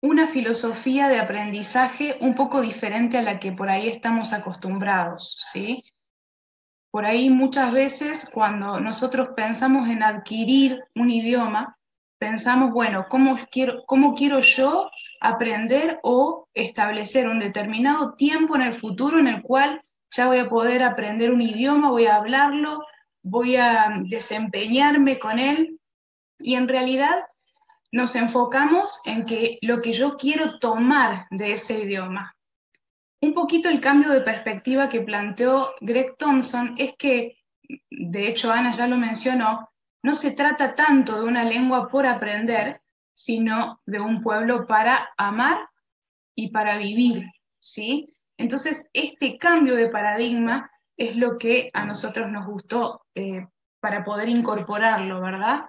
una 0.02 0.26
filosofía 0.26 1.08
de 1.08 1.18
aprendizaje 1.18 2.16
un 2.20 2.34
poco 2.34 2.62
diferente 2.62 3.18
a 3.18 3.22
la 3.22 3.38
que 3.38 3.52
por 3.52 3.68
ahí 3.68 3.88
estamos 3.88 4.32
acostumbrados, 4.32 5.38
¿sí? 5.52 5.84
Por 6.90 7.04
ahí 7.04 7.28
muchas 7.28 7.70
veces 7.72 8.28
cuando 8.32 8.80
nosotros 8.80 9.30
pensamos 9.36 9.88
en 9.88 10.02
adquirir 10.02 10.82
un 10.94 11.10
idioma, 11.10 11.76
pensamos, 12.18 12.72
bueno, 12.72 13.06
¿cómo 13.08 13.36
quiero, 13.50 13.84
cómo 13.86 14.14
quiero 14.14 14.40
yo 14.40 14.90
aprender 15.20 16.00
o 16.02 16.48
establecer 16.54 17.28
un 17.28 17.38
determinado 17.38 18.14
tiempo 18.14 18.56
en 18.56 18.62
el 18.62 18.74
futuro 18.74 19.18
en 19.18 19.28
el 19.28 19.42
cual 19.42 19.82
ya 20.10 20.26
voy 20.26 20.38
a 20.38 20.48
poder 20.48 20.82
aprender 20.82 21.30
un 21.30 21.40
idioma, 21.40 21.90
voy 21.90 22.06
a 22.06 22.16
hablarlo, 22.16 22.84
voy 23.22 23.56
a 23.56 23.92
desempeñarme 24.04 25.18
con 25.18 25.38
él? 25.38 25.78
Y 26.38 26.54
en 26.54 26.68
realidad 26.68 27.20
nos 27.92 28.16
enfocamos 28.16 29.00
en 29.04 29.24
que 29.24 29.58
lo 29.62 29.82
que 29.82 29.92
yo 29.92 30.16
quiero 30.16 30.58
tomar 30.58 31.26
de 31.30 31.52
ese 31.52 31.80
idioma. 31.80 32.34
Un 33.20 33.34
poquito 33.34 33.68
el 33.68 33.80
cambio 33.80 34.10
de 34.10 34.22
perspectiva 34.22 34.88
que 34.88 35.02
planteó 35.02 35.74
Greg 35.80 36.16
Thompson 36.16 36.74
es 36.78 36.94
que, 36.96 37.36
de 37.90 38.28
hecho 38.28 38.50
Ana 38.50 38.72
ya 38.72 38.86
lo 38.86 38.96
mencionó, 38.96 39.68
no 40.02 40.14
se 40.14 40.30
trata 40.30 40.74
tanto 40.74 41.20
de 41.20 41.28
una 41.28 41.44
lengua 41.44 41.88
por 41.88 42.06
aprender, 42.06 42.79
sino 43.22 43.82
de 43.84 44.00
un 44.00 44.22
pueblo 44.22 44.66
para 44.66 45.10
amar 45.18 45.68
y 46.34 46.48
para 46.48 46.78
vivir, 46.78 47.26
¿sí? 47.60 48.16
Entonces, 48.38 48.88
este 48.94 49.36
cambio 49.36 49.76
de 49.76 49.90
paradigma 49.90 50.70
es 50.96 51.16
lo 51.16 51.36
que 51.36 51.68
a 51.74 51.84
nosotros 51.84 52.30
nos 52.30 52.46
gustó 52.46 53.02
eh, 53.14 53.46
para 53.78 54.04
poder 54.04 54.30
incorporarlo, 54.30 55.20
¿verdad? 55.20 55.66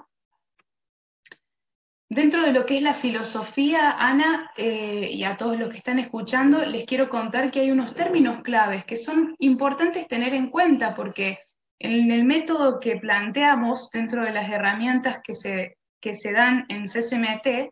Dentro 2.08 2.42
de 2.44 2.54
lo 2.54 2.66
que 2.66 2.78
es 2.78 2.84
la 2.84 2.94
filosofía, 2.94 3.98
Ana, 4.00 4.52
eh, 4.56 5.10
y 5.12 5.26
a 5.26 5.36
todos 5.36 5.60
los 5.60 5.68
que 5.68 5.78
están 5.78 6.00
escuchando, 6.00 6.66
les 6.66 6.86
quiero 6.86 7.10
contar 7.10 7.52
que 7.52 7.60
hay 7.60 7.72
unos 7.72 7.94
términos 7.94 8.42
claves 8.44 8.86
que 8.86 8.96
son 8.96 9.36
importantes 9.40 10.08
tener 10.08 10.34
en 10.34 10.50
cuenta 10.50 10.96
porque 10.96 11.40
en 11.80 12.12
el 12.12 12.24
método 12.24 12.80
que 12.80 12.96
planteamos 12.96 13.90
dentro 13.92 14.24
de 14.24 14.32
las 14.32 14.50
herramientas 14.50 15.20
que 15.22 15.34
se, 15.34 15.78
que 16.02 16.14
se 16.14 16.34
dan 16.34 16.66
en 16.70 16.86
CCMT, 16.86 17.72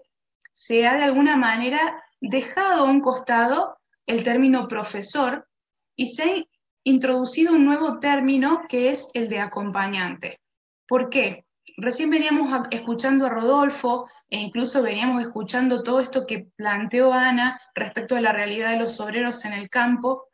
se 0.53 0.87
ha 0.87 0.95
de 0.95 1.03
alguna 1.03 1.35
manera 1.35 2.03
dejado 2.21 2.85
a 2.85 2.89
un 2.89 3.01
costado 3.01 3.77
el 4.05 4.23
término 4.23 4.67
profesor 4.67 5.47
y 5.95 6.07
se 6.07 6.23
ha 6.23 6.43
introducido 6.83 7.53
un 7.53 7.65
nuevo 7.65 7.99
término 7.99 8.63
que 8.67 8.89
es 8.89 9.09
el 9.13 9.27
de 9.27 9.39
acompañante. 9.39 10.39
¿Por 10.87 11.09
qué? 11.09 11.45
Recién 11.77 12.09
veníamos 12.09 12.67
escuchando 12.71 13.25
a 13.25 13.29
Rodolfo 13.29 14.09
e 14.29 14.39
incluso 14.39 14.81
veníamos 14.81 15.21
escuchando 15.21 15.83
todo 15.83 15.99
esto 15.99 16.25
que 16.25 16.47
planteó 16.55 17.13
Ana 17.13 17.59
respecto 17.75 18.15
a 18.15 18.21
la 18.21 18.31
realidad 18.31 18.71
de 18.71 18.79
los 18.79 18.99
obreros 18.99 19.45
en 19.45 19.53
el 19.53 19.69
campo 19.69 20.27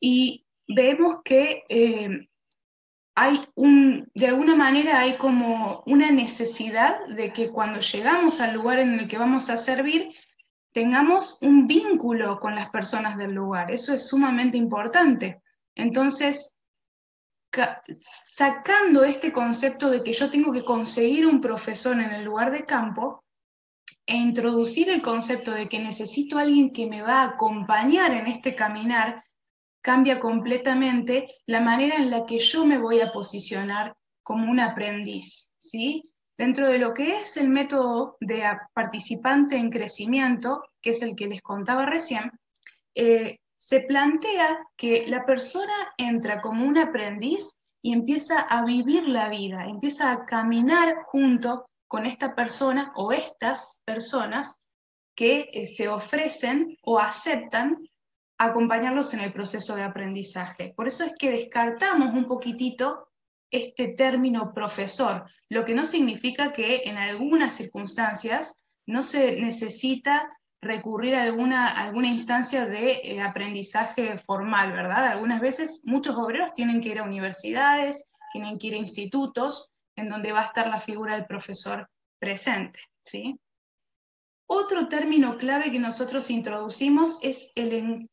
y 0.00 0.46
vemos 0.66 1.20
que 1.24 1.64
eh, 1.68 2.28
de 3.14 4.26
alguna 4.26 4.56
manera 4.56 5.00
hay 5.00 5.16
como 5.16 5.82
una 5.86 6.10
necesidad 6.10 7.06
de 7.08 7.32
que 7.32 7.50
cuando 7.50 7.80
llegamos 7.80 8.40
al 8.40 8.54
lugar 8.54 8.78
en 8.78 8.98
el 8.98 9.08
que 9.08 9.18
vamos 9.18 9.50
a 9.50 9.56
servir, 9.56 10.14
tengamos 10.72 11.38
un 11.42 11.66
vínculo 11.66 12.40
con 12.40 12.54
las 12.54 12.70
personas 12.70 13.18
del 13.18 13.32
lugar. 13.32 13.70
Eso 13.70 13.92
es 13.92 14.08
sumamente 14.08 14.56
importante. 14.56 15.42
Entonces, 15.74 16.54
sacando 17.90 19.04
este 19.04 19.32
concepto 19.32 19.90
de 19.90 20.02
que 20.02 20.14
yo 20.14 20.30
tengo 20.30 20.52
que 20.52 20.64
conseguir 20.64 21.26
un 21.26 21.40
profesor 21.40 22.00
en 22.00 22.12
el 22.12 22.24
lugar 22.24 22.50
de 22.50 22.64
campo 22.64 23.24
e 24.06 24.16
introducir 24.16 24.88
el 24.88 25.02
concepto 25.02 25.52
de 25.52 25.68
que 25.68 25.78
necesito 25.78 26.38
alguien 26.38 26.72
que 26.72 26.86
me 26.86 27.02
va 27.02 27.20
a 27.20 27.28
acompañar 27.30 28.12
en 28.12 28.26
este 28.26 28.54
caminar, 28.54 29.22
cambia 29.82 30.20
completamente 30.20 31.28
la 31.46 31.60
manera 31.60 31.96
en 31.96 32.10
la 32.10 32.24
que 32.24 32.38
yo 32.38 32.64
me 32.64 32.78
voy 32.78 33.00
a 33.00 33.12
posicionar 33.12 33.94
como 34.22 34.50
un 34.50 34.60
aprendiz, 34.60 35.52
¿sí? 35.58 36.02
Dentro 36.38 36.68
de 36.68 36.78
lo 36.78 36.94
que 36.94 37.20
es 37.20 37.36
el 37.36 37.48
método 37.48 38.16
de 38.20 38.44
participante 38.72 39.56
en 39.56 39.70
crecimiento, 39.70 40.62
que 40.80 40.90
es 40.90 41.02
el 41.02 41.14
que 41.14 41.26
les 41.26 41.42
contaba 41.42 41.84
recién, 41.84 42.30
eh, 42.94 43.38
se 43.58 43.80
plantea 43.80 44.58
que 44.76 45.06
la 45.06 45.26
persona 45.26 45.72
entra 45.96 46.40
como 46.40 46.64
un 46.64 46.78
aprendiz 46.78 47.60
y 47.82 47.92
empieza 47.92 48.40
a 48.40 48.64
vivir 48.64 49.06
la 49.08 49.28
vida, 49.28 49.66
empieza 49.66 50.10
a 50.10 50.24
caminar 50.24 51.02
junto 51.06 51.66
con 51.88 52.06
esta 52.06 52.34
persona 52.34 52.92
o 52.96 53.12
estas 53.12 53.82
personas 53.84 54.60
que 55.14 55.50
eh, 55.52 55.66
se 55.66 55.88
ofrecen 55.88 56.76
o 56.82 56.98
aceptan 56.98 57.76
acompañarlos 58.44 59.14
en 59.14 59.20
el 59.20 59.32
proceso 59.32 59.76
de 59.76 59.82
aprendizaje. 59.82 60.72
Por 60.76 60.88
eso 60.88 61.04
es 61.04 61.12
que 61.18 61.30
descartamos 61.30 62.14
un 62.14 62.26
poquitito 62.26 63.08
este 63.50 63.88
término 63.88 64.52
profesor, 64.54 65.26
lo 65.48 65.64
que 65.64 65.74
no 65.74 65.84
significa 65.84 66.52
que 66.52 66.82
en 66.84 66.96
algunas 66.96 67.54
circunstancias 67.54 68.56
no 68.86 69.02
se 69.02 69.40
necesita 69.40 70.28
recurrir 70.62 71.14
a 71.14 71.24
alguna, 71.24 71.68
alguna 71.68 72.08
instancia 72.08 72.66
de 72.66 73.00
eh, 73.02 73.20
aprendizaje 73.20 74.16
formal, 74.16 74.72
¿verdad? 74.72 75.08
Algunas 75.08 75.40
veces 75.40 75.82
muchos 75.84 76.16
obreros 76.16 76.54
tienen 76.54 76.80
que 76.80 76.90
ir 76.90 76.98
a 77.00 77.04
universidades, 77.04 78.08
tienen 78.32 78.58
que 78.58 78.68
ir 78.68 78.74
a 78.74 78.78
institutos, 78.78 79.72
en 79.96 80.08
donde 80.08 80.32
va 80.32 80.40
a 80.40 80.46
estar 80.46 80.68
la 80.68 80.80
figura 80.80 81.14
del 81.14 81.26
profesor 81.26 81.88
presente, 82.18 82.80
¿sí? 83.04 83.38
Otro 84.54 84.86
término 84.86 85.38
clave 85.38 85.72
que 85.72 85.78
nosotros 85.78 86.28
introducimos 86.28 87.18
es 87.22 87.52
el, 87.54 88.06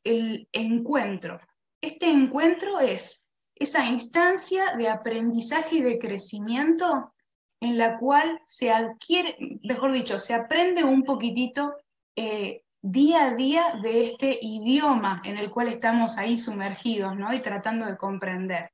encuentro. 0.54 1.38
Este 1.82 2.10
encuentro 2.10 2.80
es 2.80 3.25
esa 3.56 3.86
instancia 3.86 4.73
de 4.78 4.88
aprendizaje 4.88 5.80
y 5.80 5.82
de 5.82 5.99
crecimiento 5.99 7.12
en 7.60 7.78
la 7.78 7.99
cual 7.99 8.39
se 8.45 8.71
adquiere, 8.71 9.36
mejor 9.63 9.91
dicho, 9.91 10.17
se 10.17 10.34
aprende 10.34 10.82
un 10.82 11.04
poquitito 11.04 11.75
eh, 12.15 12.63
día 12.82 13.25
a 13.25 13.36
día 13.36 13.78
de 13.84 14.04
este 14.04 14.39
idioma 14.41 15.21
en 15.25 15.36
el 15.36 15.49
cual 15.52 15.67
estamos 15.67 16.17
ahí 16.17 16.38
sumergidos 16.38 17.17
¿no? 17.17 17.34
y 17.34 17.41
tratando 17.41 17.86
de 17.86 17.97
comprender. 17.97 18.71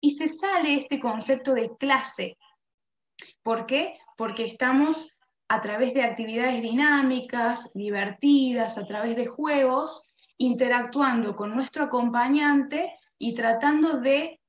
Y 0.00 0.10
se 0.10 0.26
sale 0.26 0.74
este 0.74 0.98
concepto 0.98 1.54
de 1.54 1.70
clase. 1.78 2.36
¿Por 3.44 3.64
qué? 3.64 3.94
Porque 4.16 4.44
estamos 4.44 5.15
a 5.48 5.60
través 5.60 5.94
de 5.94 6.02
actividades 6.02 6.60
dinámicas, 6.62 7.72
divertidas, 7.74 8.78
a 8.78 8.86
través 8.86 9.16
de 9.16 9.26
juegos, 9.26 10.10
interactuando 10.38 11.36
con 11.36 11.54
nuestro 11.54 11.84
acompañante 11.84 12.98
y 13.18 13.34
tratando 13.34 14.00
de 14.00 14.40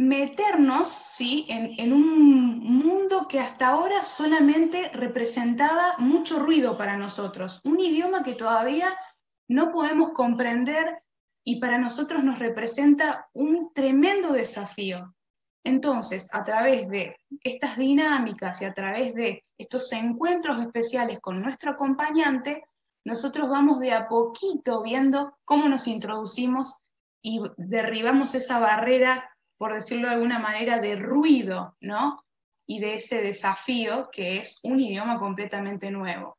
meternos 0.00 0.88
¿sí? 0.88 1.46
en, 1.48 1.92
un 1.92 2.58
mundo 2.58 3.28
que 3.28 3.38
hasta 3.38 3.68
ahora 3.68 4.02
solamente 4.02 4.88
representaba 4.94 5.96
mucho 5.98 6.38
ruido 6.38 6.78
para 6.78 6.96
nosotros, 6.96 7.60
un 7.64 7.78
idioma 7.78 8.22
que 8.22 8.34
todavía 8.34 8.96
no 9.46 9.70
podemos 9.70 10.12
comprender 10.12 11.02
y 11.44 11.60
para 11.60 11.76
nosotros 11.76 12.24
nos 12.24 12.38
representa 12.38 13.28
un 13.34 13.72
tremendo 13.74 14.32
desafío. 14.32 15.14
Entonces, 15.64 16.28
a 16.32 16.42
través 16.42 16.88
de 16.88 17.16
estas 17.42 17.76
dinámicas 17.76 18.62
y 18.62 18.64
a 18.64 18.72
través 18.72 19.14
de 19.14 19.44
estos 19.58 19.92
encuentros 19.92 20.60
especiales 20.60 21.20
con 21.20 21.42
nuestro 21.42 21.72
acompañante, 21.72 22.64
nosotros 23.04 23.48
vamos 23.48 23.80
de 23.80 23.92
a 23.92 24.08
poquito 24.08 24.82
viendo 24.82 25.36
cómo 25.44 25.68
nos 25.68 25.86
introducimos 25.86 26.80
y 27.22 27.40
derribamos 27.56 28.34
esa 28.34 28.58
barrera 28.58 29.30
por 29.60 29.74
decirlo 29.74 30.08
de 30.08 30.14
alguna 30.14 30.38
manera, 30.38 30.78
de 30.78 30.96
ruido, 30.96 31.76
¿no? 31.82 32.24
Y 32.66 32.80
de 32.80 32.94
ese 32.94 33.20
desafío 33.20 34.08
que 34.10 34.38
es 34.38 34.58
un 34.62 34.80
idioma 34.80 35.18
completamente 35.18 35.90
nuevo. 35.90 36.38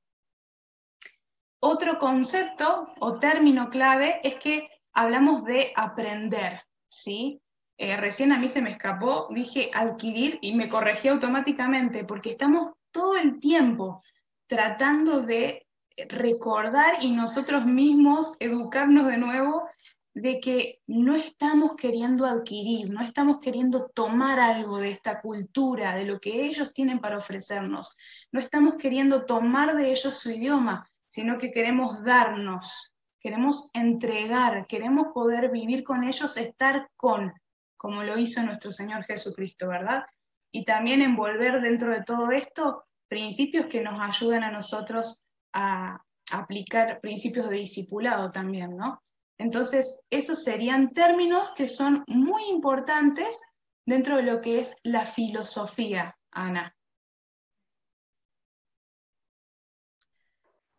Otro 1.60 2.00
concepto 2.00 2.92
o 3.00 3.20
término 3.20 3.70
clave 3.70 4.22
es 4.24 4.40
que 4.40 4.68
hablamos 4.92 5.46
de 5.46 5.72
aprender, 5.76 6.64
¿sí? 6.90 7.40
Eh, 7.84 7.98
recién 7.98 8.32
a 8.32 8.38
mí 8.38 8.48
se 8.48 8.62
me 8.62 8.70
escapó, 8.70 9.26
dije 9.32 9.72
adquirir 9.74 10.38
y 10.44 10.54
me 10.54 10.70
corregí 10.70 11.08
automáticamente 11.08 12.04
porque 12.04 12.30
estamos 12.30 12.74
todo 12.92 13.18
el 13.18 13.40
tiempo 13.40 14.04
tratando 14.46 15.24
de 15.24 15.66
recordar 16.08 17.04
y 17.04 17.10
nosotros 17.10 17.66
mismos 17.66 18.36
educarnos 18.40 19.08
de 19.08 19.18
nuevo 19.18 19.68
de 20.14 20.40
que 20.40 20.80
no 20.86 21.16
estamos 21.16 21.76
queriendo 21.76 22.28
adquirir, 22.28 22.92
no 22.92 23.02
estamos 23.02 23.40
queriendo 23.40 23.90
tomar 23.96 24.40
algo 24.40 24.78
de 24.78 24.92
esta 24.92 25.20
cultura, 25.20 25.96
de 25.96 26.06
lo 26.06 26.20
que 26.20 26.46
ellos 26.46 26.74
tienen 26.74 27.00
para 27.00 27.18
ofrecernos, 27.18 27.98
no 28.32 28.40
estamos 28.40 28.76
queriendo 28.76 29.26
tomar 29.26 29.76
de 29.76 29.90
ellos 29.90 30.20
su 30.20 30.30
idioma, 30.30 30.88
sino 31.08 31.40
que 31.40 31.52
queremos 31.52 32.04
darnos, 32.04 32.94
queremos 33.20 33.72
entregar, 33.74 34.68
queremos 34.68 35.08
poder 35.16 35.50
vivir 35.50 35.84
con 35.84 36.04
ellos, 36.04 36.38
estar 36.38 36.88
con, 36.96 37.34
como 37.82 38.04
lo 38.04 38.16
hizo 38.16 38.44
nuestro 38.44 38.72
Señor 38.72 39.06
Jesucristo, 39.06 39.68
¿verdad? 39.68 40.04
Y 40.52 40.66
también 40.66 41.02
envolver 41.02 41.60
dentro 41.62 41.92
de 41.92 42.04
todo 42.04 42.30
esto 42.30 42.86
principios 43.08 43.66
que 43.66 43.82
nos 43.82 44.00
ayudan 44.00 44.44
a 44.44 44.52
nosotros 44.52 45.28
a 45.52 46.00
aplicar 46.32 47.02
principios 47.02 47.50
de 47.50 47.58
discipulado 47.58 48.32
también, 48.32 48.78
¿no? 48.78 49.02
Entonces, 49.40 50.00
esos 50.12 50.44
serían 50.44 50.92
términos 50.92 51.50
que 51.56 51.66
son 51.66 52.04
muy 52.06 52.44
importantes 52.50 53.42
dentro 53.84 54.18
de 54.18 54.24
lo 54.24 54.42
que 54.42 54.60
es 54.60 54.76
la 54.84 55.08
filosofía, 55.08 56.16
Ana. 56.30 56.76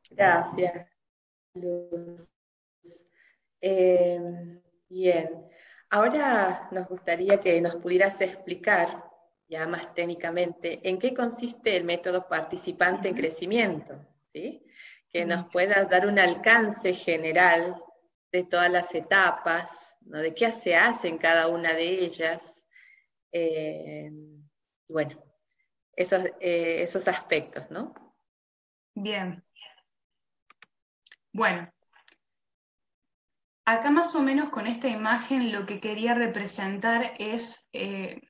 Gracias, 0.09 0.87
Luz. 1.55 2.31
Eh, 3.61 4.63
bien, 4.89 5.52
ahora 5.93 6.69
nos 6.71 6.89
gustaría 6.89 7.41
que 7.41 7.61
nos 7.61 7.77
pudieras 7.77 8.21
explicar 8.23 9.05
ya 9.47 9.67
más 9.67 9.95
técnicamente, 9.95 10.81
en 10.83 10.99
qué 10.99 11.13
consiste 11.13 11.77
el 11.77 11.85
método 11.85 12.27
participante 12.27 13.09
en 13.09 13.15
crecimiento, 13.15 13.95
¿sí? 14.33 14.67
que 15.11 15.27
nos 15.27 15.51
pueda 15.51 15.85
dar 15.85 16.07
un 16.07 16.19
alcance 16.19 16.95
general 16.95 17.77
de 18.33 18.45
todas 18.45 18.73
las 18.73 18.95
etapas, 18.95 19.99
¿no? 20.07 20.21
de 20.21 20.35
qué 20.35 20.51
se 20.53 20.75
hace 20.75 21.09
en 21.09 21.19
cada 21.19 21.49
una 21.49 21.75
de 21.75 21.87
ellas. 21.87 22.63
Eh, 23.31 24.11
bueno, 24.89 25.15
esos, 25.95 26.25
eh, 26.41 26.83
esos 26.83 27.07
aspectos, 27.07 27.71
¿no? 27.71 27.93
Bien. 28.95 29.45
Bueno, 31.31 31.71
acá 33.65 33.91
más 33.91 34.15
o 34.15 34.23
menos 34.23 34.51
con 34.51 34.67
esta 34.67 34.89
imagen 34.89 35.53
lo 35.53 35.67
que 35.67 35.81
quería 35.81 36.15
representar 36.15 37.15
es 37.19 37.67
eh, 37.73 38.21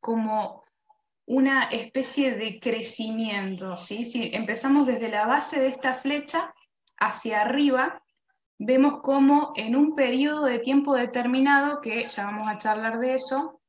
como 0.00 0.64
una 1.26 1.64
especie 1.64 2.34
de 2.36 2.60
crecimiento, 2.60 3.76
¿sí? 3.76 4.04
Si 4.04 4.30
empezamos 4.34 4.86
desde 4.86 5.08
la 5.08 5.26
base 5.26 5.58
de 5.58 5.68
esta 5.68 5.94
flecha 5.94 6.54
hacia 6.98 7.40
arriba, 7.40 8.02
vemos 8.58 9.00
como 9.02 9.52
en 9.56 9.74
un 9.74 9.94
periodo 9.94 10.44
de 10.44 10.58
tiempo 10.58 10.94
determinado, 10.94 11.80
que 11.80 12.06
ya 12.08 12.26
vamos 12.26 12.48
a 12.48 12.58
charlar 12.58 12.98
de 12.98 13.14
eso, 13.14 13.60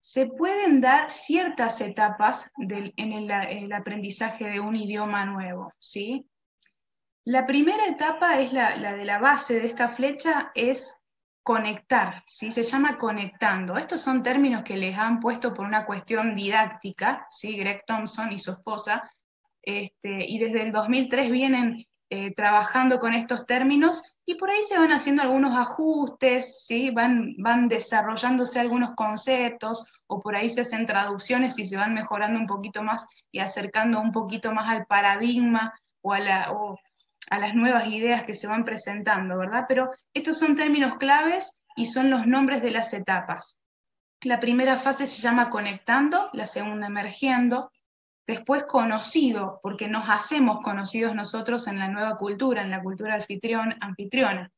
se 0.00 0.26
pueden 0.26 0.80
dar 0.80 1.10
ciertas 1.10 1.80
etapas 1.80 2.50
en, 2.58 3.12
el, 3.12 3.72
aprendizaje 3.72 4.50
de 4.50 4.60
un 4.60 4.76
idioma 4.76 5.24
nuevo, 5.24 5.72
¿sí? 5.78 6.26
La 7.26 7.46
primera 7.46 7.86
etapa 7.86 8.38
es 8.38 8.52
la, 8.52 8.76
de 8.76 9.04
la 9.04 9.18
base 9.18 9.60
de 9.60 9.66
esta 9.66 9.88
flecha, 9.88 10.52
es 10.54 11.02
conectar, 11.42 12.22
¿sí? 12.26 12.52
se 12.52 12.64
llama 12.64 12.98
conectando. 12.98 13.78
Estos 13.78 14.02
son 14.02 14.22
términos 14.22 14.62
que 14.62 14.76
les 14.76 14.96
han 14.98 15.20
puesto 15.20 15.54
por 15.54 15.64
una 15.64 15.86
cuestión 15.86 16.34
didáctica, 16.36 17.26
¿sí? 17.30 17.56
Greg 17.56 17.84
Thompson 17.86 18.32
y 18.32 18.38
su 18.38 18.52
esposa, 18.52 19.10
este, 19.62 20.26
y 20.26 20.38
desde 20.38 20.62
el 20.62 20.72
2003 20.72 21.30
vienen 21.30 21.86
eh, 22.10 22.34
trabajando 22.34 22.98
con 22.98 23.14
estos 23.14 23.46
términos 23.46 24.14
y 24.26 24.34
por 24.34 24.50
ahí 24.50 24.62
se 24.62 24.78
van 24.78 24.92
haciendo 24.92 25.22
algunos 25.22 25.56
ajustes, 25.56 26.66
¿sí? 26.66 26.90
van, 26.90 27.68
desarrollándose 27.68 28.60
algunos 28.60 28.94
conceptos 28.94 29.86
o 30.06 30.20
por 30.20 30.36
ahí 30.36 30.50
se 30.50 30.60
hacen 30.60 30.84
traducciones 30.84 31.58
y 31.58 31.66
se 31.66 31.78
van 31.78 31.94
mejorando 31.94 32.38
un 32.38 32.46
poquito 32.46 32.82
más 32.82 33.06
y 33.32 33.38
acercando 33.38 34.00
un 34.00 34.12
poquito 34.12 34.52
más 34.52 34.68
al 34.68 34.84
paradigma 34.84 35.72
o 36.02 36.12
a, 36.12 36.18
las 37.30 37.54
nuevas 37.54 37.86
ideas 37.88 38.24
que 38.24 38.34
se 38.34 38.46
van 38.46 38.64
presentando, 38.64 39.38
¿verdad? 39.38 39.64
Pero 39.68 39.90
estos 40.12 40.38
son 40.38 40.56
términos 40.56 40.98
claves 40.98 41.60
y 41.76 41.86
son 41.86 42.10
los 42.10 42.26
nombres 42.26 42.62
de 42.62 42.70
las 42.70 42.92
etapas. 42.92 43.60
La 44.22 44.40
primera 44.40 44.78
fase 44.78 45.06
se 45.06 45.20
llama 45.20 45.50
conectando, 45.50 46.30
la 46.32 46.46
segunda 46.46 46.86
emergiendo, 46.86 47.70
después 48.26 48.64
conocido, 48.64 49.60
porque 49.62 49.88
nos 49.88 50.08
hacemos 50.08 50.62
conocidos 50.62 51.14
nosotros 51.14 51.66
en 51.66 51.78
la 51.78 51.88
nueva 51.88 52.16
cultura, 52.16 52.62
en 52.62 52.70
la 52.70 52.82
cultura 52.82 53.14
anfitrión, 53.14 53.74
anfitriona. 53.80 54.50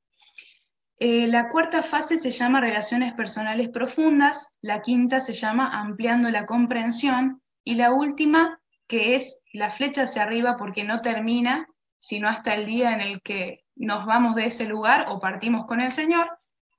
Eh, 0.98 1.26
la 1.26 1.48
cuarta 1.48 1.82
fase 1.82 2.16
se 2.16 2.30
llama 2.30 2.60
relaciones 2.60 3.12
personales 3.14 3.68
profundas, 3.68 4.54
la 4.62 4.80
quinta 4.80 5.20
se 5.20 5.34
llama 5.34 5.78
ampliando 5.78 6.30
la 6.30 6.46
comprensión 6.46 7.42
y 7.64 7.74
la 7.74 7.92
última, 7.92 8.60
que 8.86 9.14
es 9.14 9.42
la 9.52 9.70
flecha 9.70 10.04
hacia 10.04 10.22
arriba 10.22 10.56
porque 10.56 10.84
no 10.84 10.98
termina, 10.98 11.66
sino 11.99 12.28
hasta 12.28 12.55
el 12.55 12.66
día 12.66 12.92
en 12.92 13.01
el 13.01 13.22
que 13.22 13.64
nos 13.74 14.07
vamos 14.07 14.34
de 14.34 14.47
ese 14.47 14.66
lugar 14.66 15.07
o 15.09 15.18
partimos 15.18 15.66
con 15.66 15.80
el 15.80 15.92
Señor, 15.92 16.28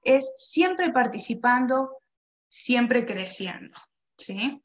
es 0.04 0.34
siempre 0.38 0.92
participando, 0.92 1.98
siempre 2.50 3.06
creciendo. 3.06 3.78
¿sí? 4.18 4.62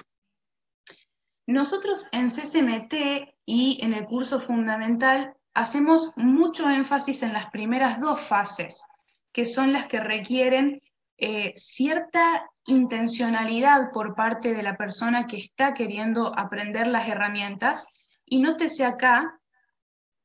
Nosotros 1.46 2.08
en 2.12 2.28
CCMT 2.28 2.94
y 3.44 3.78
en 3.82 3.92
el 3.92 4.06
curso 4.06 4.40
fundamental 4.40 5.34
hacemos 5.54 6.12
mucho 6.16 6.70
énfasis 6.70 7.22
en 7.22 7.32
las 7.32 7.50
primeras 7.50 8.00
dos 8.00 8.20
fases, 8.20 8.84
que 9.32 9.46
son 9.46 9.72
las 9.72 9.86
que 9.86 10.00
requieren 10.00 10.80
eh, 11.18 11.52
cierta 11.56 12.48
intencionalidad 12.66 13.90
por 13.92 14.14
parte 14.14 14.54
de 14.54 14.62
la 14.62 14.76
persona 14.76 15.26
que 15.26 15.36
está 15.36 15.74
queriendo 15.74 16.32
aprender 16.38 16.86
las 16.86 17.08
herramientas. 17.08 17.88
Y 18.24 18.40
nótese 18.40 18.84
acá 18.84 19.38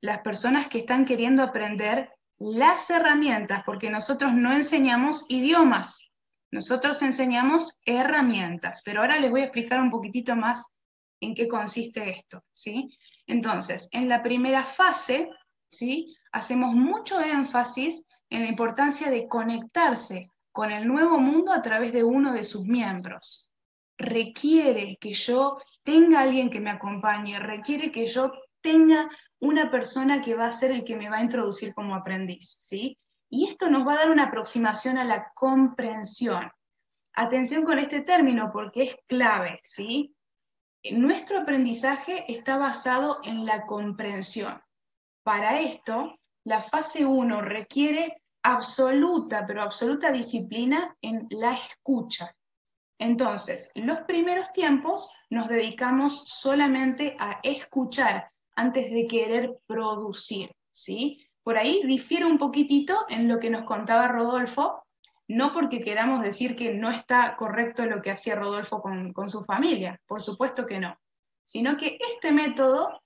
las 0.02 0.20
personas 0.20 0.68
que 0.68 0.80
están 0.80 1.06
queriendo 1.06 1.44
aprender 1.44 2.12
las 2.40 2.90
herramientas, 2.90 3.64
porque 3.66 3.90
nosotros 3.90 4.34
no 4.34 4.52
enseñamos 4.54 5.26
idiomas, 5.28 6.12
nosotros 6.52 7.02
enseñamos 7.02 7.80
herramientas, 7.86 8.82
pero 8.86 9.02
ahora 9.02 9.20
les 9.20 9.32
voy 9.32 9.42
a 9.42 9.46
explicar 9.46 9.82
un 9.82 9.90
poquitito 9.90 10.36
más 10.36 10.72
en 11.20 11.34
qué 11.34 11.48
consiste 11.48 12.10
esto, 12.10 12.44
¿sí? 12.54 12.96
Entonces, 13.26 13.90
en 13.92 14.08
la 14.08 14.22
primera 14.22 14.66
fase, 14.66 15.30
¿sí? 15.70 16.16
Hacemos 16.32 16.74
mucho 16.74 17.20
énfasis 17.20 18.06
en 18.30 18.44
la 18.44 18.50
importancia 18.50 19.10
de 19.10 19.28
conectarse 19.28 20.32
con 20.52 20.72
el 20.72 20.88
nuevo 20.88 21.20
mundo 21.20 21.54
a 21.54 21.62
través 21.62 21.92
de 21.92 22.04
uno 22.04 22.34
de 22.34 22.44
sus 22.44 22.66
miembros. 22.66 23.50
Requiere 23.98 24.98
que 25.02 25.14
yo 25.14 25.60
tenga 25.84 26.22
alguien 26.22 26.50
que 26.50 26.60
me 26.60 26.70
acompañe, 26.70 27.40
requiere 27.40 27.92
que 27.92 28.06
yo 28.06 28.32
tenga 28.62 29.08
una 29.40 29.70
persona 29.72 30.22
que 30.22 30.36
va 30.36 30.46
a 30.46 30.52
ser 30.52 30.72
el 30.72 30.84
que 30.84 30.96
me 30.96 31.10
va 31.10 31.18
a 31.18 31.24
introducir 31.24 31.74
como 31.74 31.96
aprendiz, 31.96 32.50
¿sí? 32.62 32.98
Y 33.30 33.48
esto 33.48 33.70
nos 33.70 33.86
va 33.86 33.94
a 33.94 33.98
dar 33.98 34.12
una 34.12 34.26
aproximación 34.26 34.98
a 34.98 35.04
la 35.04 35.32
comprensión. 35.34 36.50
Atención 37.14 37.64
con 37.66 37.80
este 37.80 38.02
término 38.02 38.52
porque 38.52 38.84
es 38.84 38.96
clave, 39.08 39.60
¿sí? 39.64 40.16
Nuestro 40.92 41.40
aprendizaje 41.40 42.32
está 42.32 42.58
basado 42.58 43.20
en 43.24 43.46
la 43.46 43.66
comprensión. 43.66 44.62
Para 45.24 45.60
esto, 45.60 46.16
la 46.46 46.62
fase 46.62 47.06
1 47.06 47.42
requiere 47.42 48.22
absoluta, 48.44 49.46
pero 49.46 49.62
absoluta 49.62 50.12
disciplina 50.12 50.96
en 51.02 51.28
la 51.32 51.54
escucha. 51.54 52.34
Entonces, 53.00 53.72
los 53.76 54.00
primeros 54.02 54.54
tiempos 54.54 55.12
nos 55.30 55.50
dedicamos 55.50 56.24
solamente 56.26 57.18
a 57.20 57.40
escuchar 57.44 58.32
antes 58.58 58.92
de 58.92 59.08
querer 59.08 59.58
producir, 59.68 60.52
¿sí? 60.72 61.24
Por 61.44 61.58
ahí 61.58 61.84
difiere 61.86 62.26
un 62.26 62.38
poquitito 62.38 63.06
en 63.08 63.28
lo 63.28 63.40
que 63.40 63.52
nos 63.52 63.64
contaba 63.64 64.08
Rodolfo, 64.08 64.84
no 65.28 65.54
porque 65.54 65.80
queramos 65.80 66.24
decir 66.24 66.56
que 66.56 66.74
no 66.74 66.90
está 66.90 67.36
correcto 67.38 67.86
lo 67.86 68.02
que 68.02 68.12
hacía 68.12 68.36
Rodolfo 68.36 68.82
con, 68.82 69.30
su 69.30 69.44
familia, 69.44 70.02
por 70.08 70.22
supuesto 70.22 70.66
que 70.66 70.80
no, 70.80 70.98
sino 71.44 71.78
que 71.78 72.00
este 72.00 72.32
método 72.32 73.02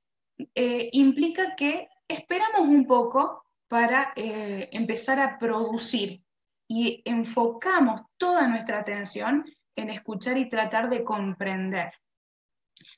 eh, 0.55 0.89
implica 0.93 1.55
que 1.55 1.89
esperamos 2.07 2.61
un 2.61 2.87
poco 2.87 3.43
para 3.67 4.13
eh, 4.15 4.69
empezar 4.71 5.19
a 5.19 5.37
producir 5.37 6.23
y 6.67 7.01
enfocamos 7.03 8.01
toda 8.17 8.47
nuestra 8.47 8.79
atención 8.79 9.45
en 9.75 9.89
escuchar 9.89 10.37
y 10.37 10.49
tratar 10.49 10.89
de 10.89 11.03
comprender. 11.03 11.91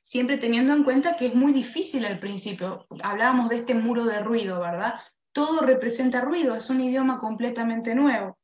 Siempre 0.03 0.37
teniendo 0.37 0.73
en 0.73 0.83
cuenta 0.83 1.15
que 1.15 1.27
es 1.27 1.35
muy 1.35 1.53
difícil 1.53 2.05
al 2.05 2.19
principio. 2.19 2.85
Hablábamos 3.01 3.49
de 3.49 3.57
este 3.57 3.75
muro 3.75 4.05
de 4.05 4.19
ruido, 4.19 4.59
¿verdad? 4.59 4.95
Todo 5.31 5.61
representa 5.61 6.21
ruido, 6.21 6.55
es 6.55 6.69
un 6.69 6.81
idioma 6.81 7.17
completamente 7.17 7.95
nuevo. 7.95 8.37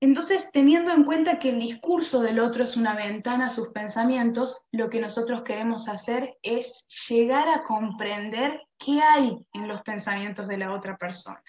Entonces, 0.00 0.50
teniendo 0.52 0.92
en 0.92 1.04
cuenta 1.04 1.38
que 1.38 1.50
el 1.50 1.58
discurso 1.58 2.20
del 2.20 2.38
otro 2.38 2.64
es 2.64 2.76
una 2.76 2.94
ventana 2.94 3.46
a 3.46 3.50
sus 3.50 3.68
pensamientos, 3.68 4.62
lo 4.70 4.90
que 4.90 5.00
nosotros 5.00 5.42
queremos 5.42 5.88
hacer 5.88 6.36
es 6.42 6.86
llegar 7.08 7.48
a 7.48 7.64
comprender 7.64 8.60
qué 8.78 9.00
hay 9.00 9.38
en 9.54 9.68
los 9.68 9.80
pensamientos 9.82 10.46
de 10.48 10.58
la 10.58 10.72
otra 10.72 10.98
persona. 10.98 11.42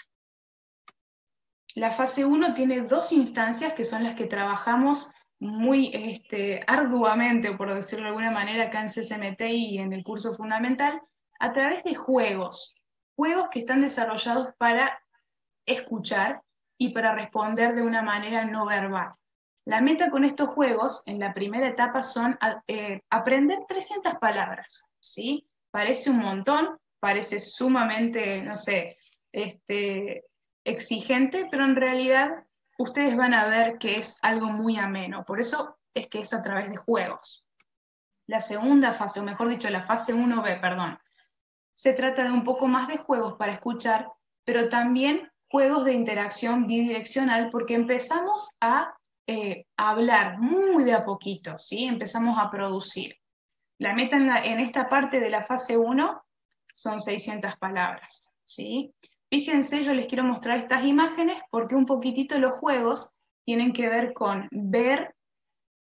La 1.76 1.92
fase 1.92 2.26
1 2.26 2.54
tiene 2.54 2.82
dos 2.82 3.12
instancias 3.12 3.74
que 3.74 3.84
son 3.84 4.04
las 4.04 4.16
que 4.16 4.26
trabajamos 4.26 5.12
muy 5.40 5.92
este, 5.94 6.64
arduamente, 6.68 7.56
por 7.56 7.74
decirlo 7.74 8.06
de 8.06 8.10
alguna 8.10 8.32
manera, 8.32 8.66
acá 8.66 8.82
en 8.82 8.88
CCMT 8.88 9.42
y 9.50 9.78
en 9.80 9.94
el 9.94 10.04
curso 10.04 10.34
fundamental, 10.34 11.02
a 11.40 11.52
través 11.52 11.84
de 11.84 11.96
juegos. 11.96 12.76
Juegos 13.16 13.50
que 13.50 13.60
están 13.60 13.82
desarrollados 13.82 14.50
para 14.58 15.00
escuchar 15.66 16.42
y 16.78 16.90
para 16.90 17.14
responder 17.14 17.76
de 17.76 17.84
una 17.84 18.02
manera 18.02 18.46
no 18.46 18.66
verbal. 18.66 19.14
La 19.66 19.82
meta 19.82 20.10
con 20.10 20.24
estos 20.24 20.48
juegos 20.50 21.04
en 21.06 21.20
la 21.20 21.34
primera 21.34 21.68
etapa 21.68 22.02
son 22.02 22.38
eh, 22.68 23.02
aprender 23.10 23.60
300 23.68 24.16
palabras, 24.16 24.90
¿sí? 25.00 25.46
Parece 25.72 26.10
un 26.10 26.20
montón, 26.20 26.78
parece 27.00 27.40
sumamente, 27.40 28.42
no 28.44 28.56
sé, 28.56 28.98
este, 29.34 30.24
exigente, 30.64 31.48
pero 31.52 31.66
en 31.66 31.76
realidad 31.76 32.46
ustedes 32.78 33.18
van 33.18 33.34
a 33.34 33.48
ver 33.48 33.78
que 33.78 33.96
es 33.96 34.20
algo 34.22 34.48
muy 34.48 34.78
ameno. 34.78 35.26
Por 35.26 35.40
eso 35.40 35.78
es 35.94 36.08
que 36.08 36.20
es 36.20 36.34
a 36.34 36.42
través 36.42 36.70
de 36.70 36.78
juegos. 36.78 37.46
La 38.28 38.42
segunda 38.42 38.94
fase, 38.94 39.20
o 39.20 39.24
mejor 39.24 39.50
dicho, 39.50 39.70
la 39.70 39.84
fase 39.84 40.14
1B, 40.14 40.62
perdón, 40.62 41.00
se 41.74 41.94
trata 41.94 42.24
de 42.24 42.32
un 42.32 42.44
poco 42.44 42.68
más 42.68 42.88
de 42.88 42.98
juegos 42.98 43.36
para 43.38 43.54
escuchar, 43.54 44.12
pero 44.44 44.70
también 44.70 45.32
juegos 45.50 45.86
de 45.86 45.94
interacción 45.94 46.68
bidireccional 46.68 47.50
porque 47.52 47.76
empezamos 47.76 48.58
a 48.60 48.98
eh, 49.28 49.66
hablar 49.78 50.40
muy 50.40 50.84
de 50.84 50.94
a 50.94 51.06
poquito, 51.06 51.58
¿sí? 51.60 51.86
Empezamos 51.86 52.38
a 52.40 52.50
producir. 52.50 53.16
La 53.80 53.94
meta 53.94 54.18
en, 54.18 54.30
en 54.30 54.60
esta 54.60 54.90
parte 54.90 55.20
de 55.20 55.30
la 55.30 55.44
fase 55.44 55.78
1 55.78 56.24
son 56.74 57.00
600 57.00 57.56
palabras, 57.58 58.34
¿sí? 58.46 58.94
Fíjense, 59.30 59.84
yo 59.84 59.94
les 59.94 60.08
quiero 60.08 60.24
mostrar 60.24 60.58
estas 60.58 60.86
imágenes 60.86 61.42
porque 61.52 61.76
un 61.76 61.86
poquitito 61.86 62.40
los 62.40 62.56
juegos 62.56 63.12
tienen 63.44 63.74
que 63.74 63.90
ver 63.90 64.14
con 64.14 64.48
ver, 64.52 65.16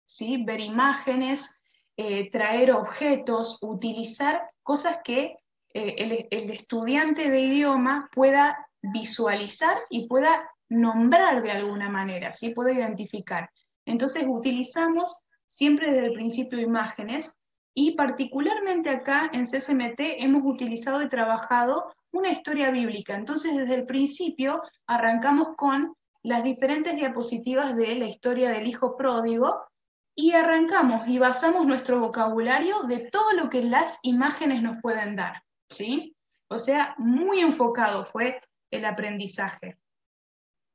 ¿sí? 0.07 0.43
ver 0.45 0.61
imágenes, 0.61 1.55
eh, 1.97 2.31
traer 2.31 2.73
objetos, 2.73 3.59
utilizar 3.61 4.51
cosas 4.63 5.01
que 5.05 5.37
eh, 5.75 5.95
el, 5.99 6.27
el, 6.31 6.51
estudiante 6.51 7.31
de 7.31 7.41
idioma 7.41 8.09
pueda 8.13 8.67
visualizar 8.81 9.77
y 9.91 10.09
pueda 10.09 10.49
nombrar 10.69 11.43
de 11.43 11.53
alguna 11.53 11.91
manera, 11.91 12.33
¿sí? 12.33 12.51
pueda 12.51 12.73
identificar. 12.73 13.51
Entonces 13.85 14.25
utilizamos 14.27 15.23
siempre 15.45 15.93
desde 15.93 16.07
el 16.07 16.13
principio 16.15 16.61
imágenes 16.61 17.37
y 17.75 17.93
particularmente 17.93 18.89
acá 18.89 19.31
en 19.33 19.45
CSMT 19.45 20.01
hemos 20.19 20.43
utilizado 20.45 21.03
y 21.03 21.09
trabajado 21.09 21.93
una 22.15 22.31
historia 22.31 22.71
bíblica. 22.71 23.17
Entonces, 23.17 23.57
desde 23.57 23.75
el 23.75 23.87
principio 23.87 24.63
arrancamos 24.87 25.57
con 25.57 25.95
las 26.23 26.43
diferentes 26.43 26.95
diapositivas 26.97 27.77
de 27.77 27.95
la 27.97 28.07
historia 28.07 28.51
del 28.51 28.67
hijo 28.67 28.97
pródigo 28.97 29.67
y 30.15 30.33
arrancamos 30.33 31.09
y 31.09 31.19
basamos 31.19 31.67
nuestro 31.67 31.99
vocabulario 31.99 32.85
de 32.85 33.11
todo 33.11 33.33
lo 33.33 33.51
que 33.51 33.63
las 33.63 33.99
imágenes 34.03 34.63
nos 34.63 34.81
pueden 34.81 35.17
dar, 35.17 35.43
¿sí? 35.69 36.17
O 36.49 36.59
sea, 36.59 36.95
muy 36.99 37.41
enfocado 37.41 38.07
fue 38.07 38.41
el 38.71 38.85
aprendizaje. 38.85 39.77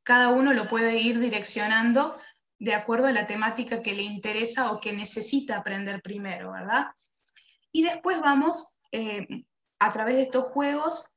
Cada 0.04 0.30
uno 0.30 0.54
lo 0.54 0.68
puede 0.68 0.98
ir 0.98 1.20
direccionando 1.20 2.18
de 2.60 2.74
acuerdo 2.74 3.08
a 3.08 3.14
la 3.14 3.28
temática 3.28 3.82
que 3.82 3.94
le 3.94 4.04
interesa 4.04 4.72
o 4.72 4.82
que 4.82 4.92
necesita 4.92 5.58
aprender 5.58 6.02
primero, 6.02 6.52
¿verdad? 6.52 6.88
Y 7.72 7.84
después 7.84 8.20
vamos, 8.20 8.74
eh, 8.92 9.26
a 9.80 9.94
través 9.94 10.18
de 10.18 10.24
estos 10.24 10.46
juegos, 10.52 11.10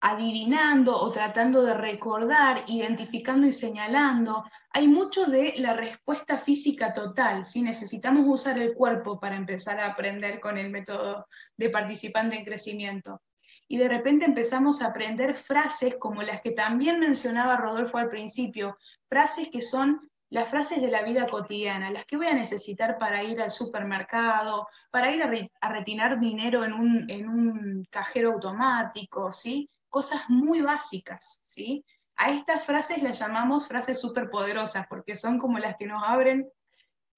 adivinando 0.00 0.96
o 0.96 1.10
tratando 1.12 1.62
de 1.62 1.74
recordar, 1.74 2.64
identificando 2.66 3.46
y 3.46 3.52
señalando. 3.52 4.44
Hay 4.70 4.88
mucho 4.88 5.26
de 5.26 5.54
la 5.58 5.74
respuesta 5.74 6.38
física 6.38 6.92
total, 6.92 7.44
si 7.44 7.62
necesitamos 7.62 8.24
usar 8.26 8.58
el 8.58 8.74
cuerpo 8.74 9.20
para 9.20 9.36
empezar 9.36 9.78
a 9.78 9.88
aprender 9.88 10.40
con 10.40 10.56
el 10.56 10.70
método 10.70 11.26
de 11.56 11.70
participante 11.70 12.36
en 12.36 12.44
crecimiento. 12.44 13.20
Y 13.68 13.76
de 13.76 13.88
repente 13.88 14.24
empezamos 14.24 14.82
a 14.82 14.86
aprender 14.86 15.36
frases 15.36 15.96
como 15.96 16.22
las 16.22 16.40
que 16.40 16.52
también 16.52 16.98
mencionaba 16.98 17.56
Rodolfo 17.56 17.98
al 17.98 18.08
principio, 18.08 18.76
frases 19.08 19.48
que 19.48 19.60
son 19.60 20.10
las 20.30 20.48
frases 20.48 20.80
de 20.80 20.88
la 20.88 21.02
vida 21.02 21.26
cotidiana, 21.26 21.90
las 21.90 22.06
que 22.06 22.16
voy 22.16 22.28
a 22.28 22.34
necesitar 22.34 22.98
para 22.98 23.22
ir 23.22 23.40
al 23.40 23.50
supermercado, 23.50 24.68
para 24.90 25.12
ir 25.12 25.22
a, 25.22 25.26
re 25.26 25.50
a 25.60 25.72
retirar 25.72 26.18
dinero 26.20 26.64
en 26.64 26.72
un, 26.72 27.10
en 27.10 27.28
un, 27.28 27.86
cajero 27.90 28.32
automático, 28.32 29.32
¿sí? 29.32 29.68
Cosas 29.90 30.22
muy 30.28 30.62
básicas, 30.62 31.40
¿sí? 31.42 31.84
A 32.16 32.30
estas 32.30 32.64
frases 32.64 33.02
las 33.02 33.18
llamamos 33.18 33.68
frases 33.68 34.00
superpoderosas 34.00 34.86
porque 34.88 35.14
son 35.14 35.38
como 35.38 35.58
las 35.58 35.76
que 35.76 35.86
nos 35.86 36.02
abren 36.04 36.48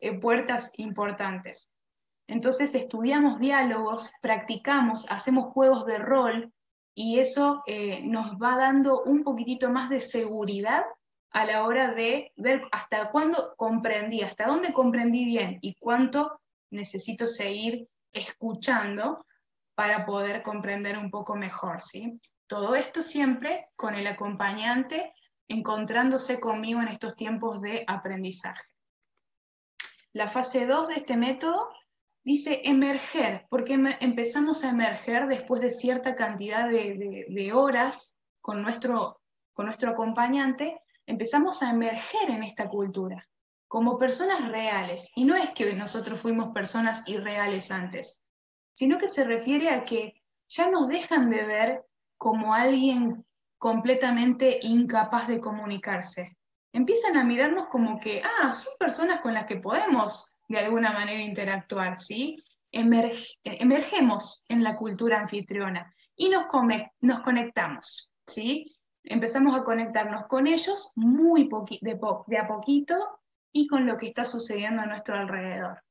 eh, 0.01 0.19
puertas 0.19 0.73
importantes. 0.79 1.71
Entonces 2.27 2.75
estudiamos 2.75 3.39
diálogos, 3.39 4.13
practicamos, 4.21 5.07
hacemos 5.11 5.47
juegos 5.47 5.87
de 5.87 5.99
rol 5.99 6.53
y 6.95 7.19
eso 7.19 7.63
eh, 7.67 8.03
nos 8.03 8.37
va 8.37 8.57
dando 8.57 9.03
un 9.03 9.23
poquitito 9.23 9.71
más 9.71 9.91
de 9.91 10.01
seguridad 10.01 10.85
a 11.31 11.45
la 11.47 11.65
hora 11.65 11.93
de 11.95 12.33
ver 12.37 12.63
hasta 12.73 13.11
cuándo 13.11 13.55
comprendí, 13.57 14.23
hasta 14.23 14.47
dónde 14.47 14.73
comprendí 14.73 15.25
bien 15.25 15.59
y 15.63 15.75
cuánto 15.77 16.41
necesito 16.71 17.27
seguir 17.27 17.89
escuchando 18.13 19.25
para 19.75 20.05
poder 20.05 20.43
comprender 20.43 20.99
un 20.99 21.11
poco 21.11 21.35
mejor, 21.35 21.83
¿sí? 21.83 22.21
Todo 22.47 22.75
esto 22.75 23.03
siempre 23.03 23.71
con 23.77 23.95
el 23.95 24.07
acompañante 24.07 25.15
encontrándose 25.49 26.41
conmigo 26.41 26.81
en 26.81 26.89
estos 26.89 27.17
tiempos 27.17 27.61
de 27.61 27.85
aprendizaje. 27.87 28.63
La 30.13 30.29
fase 30.29 30.67
2 30.67 30.89
de 30.89 30.95
este 30.95 31.17
método 31.17 31.69
dice 32.25 32.63
emerger, 32.65 33.47
porque 33.49 33.75
empezamos 34.01 34.65
a 34.65 34.71
emerger 34.71 35.27
después 35.27 35.61
de 35.63 35.71
cierta 35.71 36.15
cantidad 36.15 36.69
de, 36.69 37.27
de 37.29 37.53
horas 37.53 38.19
con 38.41 38.63
nuestro, 38.63 39.21
con 39.53 39.67
nuestro 39.67 39.91
acompañante, 39.91 40.81
empezamos 41.07 41.63
a 41.63 41.71
emerger 41.71 42.31
en 42.31 42.43
esta 42.43 42.69
cultura 42.69 43.29
como 43.69 43.97
personas 43.97 44.51
reales. 44.51 45.11
Y 45.17 45.25
no 45.25 45.35
es 45.35 45.51
que 45.53 45.73
nosotros 45.75 46.21
fuimos 46.21 46.51
personas 46.51 47.09
irreales 47.09 47.71
antes, 47.71 48.27
sino 48.73 48.99
que 48.99 49.09
se 49.09 49.25
refiere 49.25 49.71
a 49.71 49.85
que 49.87 50.23
ya 50.47 50.71
nos 50.71 50.89
dejan 50.89 51.31
de 51.31 51.47
ver 51.47 51.85
como 52.23 52.55
alguien 52.55 53.27
completamente 53.59 54.61
incapaz 54.63 55.27
de 55.27 55.41
comunicarse. 55.41 56.37
Empiezan 56.73 57.17
a 57.17 57.25
mirarnos 57.25 57.67
como 57.67 57.99
que, 57.99 58.23
ah, 58.23 58.55
son 58.55 58.75
personas 58.79 59.21
con 59.21 59.35
las 59.35 59.45
que 59.45 59.57
podemos 59.57 60.33
de 60.47 60.61
alguna 60.61 60.93
manera 60.93 61.21
interactuar, 61.21 61.99
¿sí? 61.99 62.41
emergemos 62.71 64.45
en 64.49 64.63
la 64.63 64.77
cultura 64.77 65.19
anfitriona 65.19 65.93
y 66.15 66.29
nos, 66.29 66.45
nos 67.01 67.21
conectamos, 67.23 68.13
¿sí? 68.25 68.73
Empezamos 69.03 69.57
a 69.57 69.65
conectarnos 69.65 70.29
con 70.29 70.47
ellos 70.47 70.93
muy 70.95 71.51
de, 71.81 71.99
de 72.29 72.39
a 72.39 72.47
poquito 72.47 72.95
y 73.53 73.67
con 73.67 73.85
lo 73.85 73.97
que 73.97 74.07
está 74.07 74.25
sucediendo 74.25 74.81
a 74.81 74.87
nuestro 74.87 75.17
alrededor. 75.17 75.83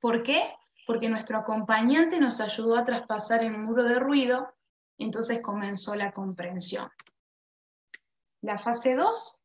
¿Por 0.00 0.22
qué? 0.22 0.54
Porque 0.86 1.10
nuestro 1.10 1.36
acompañante 1.36 2.18
nos 2.18 2.40
ayudó 2.40 2.78
a 2.78 2.84
traspasar 2.84 3.44
el 3.44 3.58
muro 3.58 3.84
de 3.84 3.96
ruido 3.96 4.54
entonces 4.98 5.42
comenzó 5.42 5.94
la 5.94 6.12
comprensión. 6.12 6.88
La 8.42 8.58
fase 8.58 8.94
2, 8.94 9.40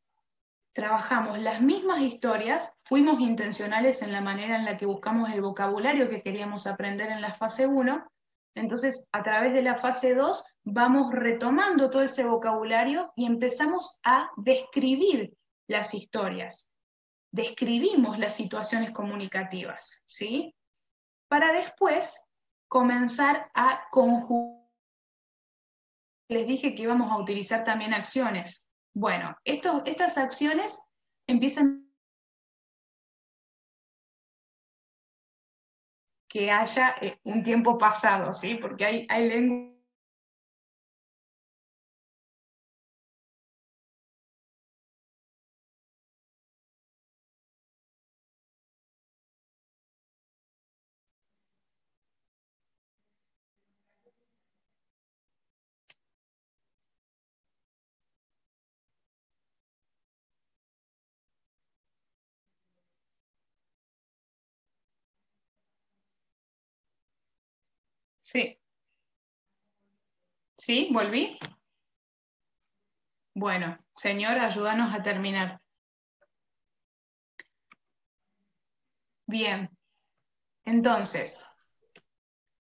trabajamos 0.72 1.38
las 1.38 1.60
mismas 1.60 2.00
historias, 2.00 2.76
fuimos 2.84 3.20
intencionales 3.20 4.02
en 4.02 4.12
la 4.12 4.20
manera 4.20 4.56
en 4.56 4.64
la 4.64 4.76
que 4.76 4.86
buscamos 4.86 5.30
el 5.30 5.40
vocabulario 5.40 6.08
que 6.08 6.22
queríamos 6.22 6.66
aprender 6.66 7.10
en 7.10 7.20
la 7.20 7.34
fase 7.34 7.66
1, 7.66 8.06
entonces 8.54 9.08
a 9.12 9.22
través 9.22 9.52
de 9.52 9.62
la 9.62 9.76
fase 9.76 10.14
2 10.14 10.44
vamos 10.64 11.12
retomando 11.12 11.88
todo 11.88 12.02
ese 12.02 12.24
vocabulario 12.24 13.12
y 13.16 13.26
empezamos 13.26 14.00
a 14.04 14.30
describir 14.36 15.34
las 15.66 15.94
historias, 15.94 16.74
describimos 17.32 18.18
las 18.18 18.34
situaciones 18.34 18.90
comunicativas, 18.90 20.02
¿sí? 20.04 20.54
Para 21.28 21.52
después 21.52 22.26
comenzar 22.68 23.50
a 23.54 23.84
conjugar 23.90 24.59
les 26.30 26.46
dije 26.46 26.74
que 26.74 26.82
íbamos 26.82 27.10
a 27.10 27.18
utilizar 27.18 27.64
también 27.64 27.92
acciones. 27.92 28.68
Bueno, 28.94 29.36
estas 29.44 30.16
acciones 30.16 30.80
empiezan 31.26 31.90
que 36.28 36.50
haya 36.52 36.94
eh, 37.00 37.18
un 37.24 37.42
tiempo 37.42 37.76
pasado, 37.76 38.32
¿sí? 38.32 38.54
Porque 38.54 38.84
hay, 38.84 39.06
hay 39.10 39.28
lenguas 39.28 39.79
Sí. 68.32 68.60
¿Sí? 70.56 70.88
¿Volví? 70.92 71.36
Bueno, 73.34 73.76
Señor, 73.92 74.38
ayúdanos 74.38 74.94
a 74.94 75.02
terminar. 75.02 75.60
Bien. 79.26 79.68
Entonces, 80.64 81.50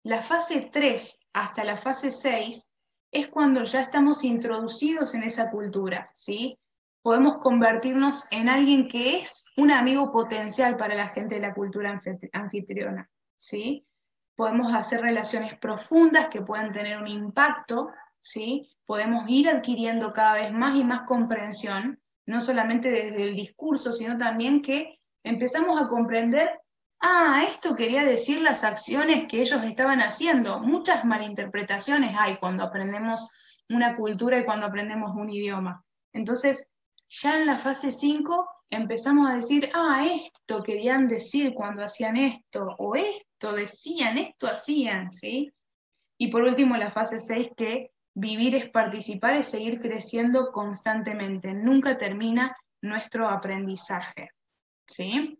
la 0.05 0.23
fase 0.23 0.71
3 0.73 1.19
hasta 1.33 1.65
la 1.65 1.77
fase 1.77 2.13
6 2.13 2.71
es 3.11 3.27
cuando 3.27 3.65
ya 3.65 3.83
estamos 3.83 4.23
introducidos 4.23 5.15
en 5.15 5.25
esa 5.25 5.51
cultura, 5.51 6.09
¿sí? 6.15 6.57
Podemos 7.03 7.39
convertirnos 7.39 8.31
en 8.31 8.49
alguien 8.49 8.87
que 8.87 9.19
es 9.19 9.47
un 9.57 9.73
amigo 9.73 10.13
potencial 10.13 10.77
para 10.77 10.95
la 10.95 11.09
gente 11.09 11.37
de 11.37 11.41
la 11.41 11.55
cultura 11.55 12.01
anfitriona, 12.33 13.11
¿sí? 13.37 13.88
Podemos 14.39 14.73
hacer 14.73 15.01
relaciones 15.01 15.59
profundas 15.59 16.29
que 16.29 16.43
puedan 16.43 16.71
tener 16.71 16.97
un 17.03 17.09
impacto, 17.09 17.91
¿sí? 18.21 18.71
podemos 18.87 19.29
ir 19.29 19.49
adquiriendo 19.49 20.13
cada 20.13 20.35
vez 20.35 20.53
más 20.53 20.77
y 20.77 20.85
más 20.85 21.01
comprensión 21.09 22.01
no 22.25 22.41
solamente 22.41 22.89
desde 22.89 23.25
el 23.25 23.35
discurso, 23.35 23.93
sino 23.93 24.17
también 24.17 24.63
que 24.63 25.01
empezamos 25.25 25.83
a 25.83 25.89
comprender, 25.89 26.53
ah, 27.01 27.47
esto 27.49 27.75
quería 27.75 28.05
decir 28.05 28.41
las 28.41 28.63
acciones 28.63 29.27
que 29.27 29.41
ellos 29.41 29.65
estaban 29.65 30.01
haciendo. 30.03 30.61
Muchas 30.61 31.05
malinterpretaciones 31.05 32.15
hay 32.17 32.37
cuando 32.37 32.63
aprendemos 32.63 33.29
una 33.69 33.97
cultura 33.97 34.39
y 34.39 34.45
cuando 34.45 34.67
aprendemos 34.67 35.17
un 35.17 35.31
idioma. 35.31 35.85
Entonces, 36.13 36.69
ya 37.09 37.41
en 37.41 37.47
la 37.47 37.59
fase 37.59 37.91
5 37.91 38.47
empezamos 38.71 39.31
a 39.31 39.37
decir, 39.37 39.71
ah, 39.75 40.05
esto 40.07 40.63
querían 40.63 41.09
decir 41.09 41.55
cuando 41.55 41.83
hacían 41.83 42.17
esto, 42.17 42.75
o 42.79 42.95
esto 42.95 43.53
decían, 43.53 44.19
esto 44.19 44.49
hacían, 44.49 45.11
¿sí? 45.13 45.53
Y 46.19 46.31
por 46.31 46.43
último, 46.43 46.77
la 46.77 46.91
fase 46.91 47.19
6, 47.19 47.51
que 47.57 47.93
vivir 48.15 48.55
es 48.55 48.71
participar, 48.71 49.37
es 49.37 49.47
seguir 49.47 49.81
creciendo 49.81 50.51
constantemente, 50.53 51.53
nunca 51.55 51.97
termina 51.97 52.57
nuestro 52.83 53.29
aprendizaje, 53.29 54.31
¿sí? 54.87 55.39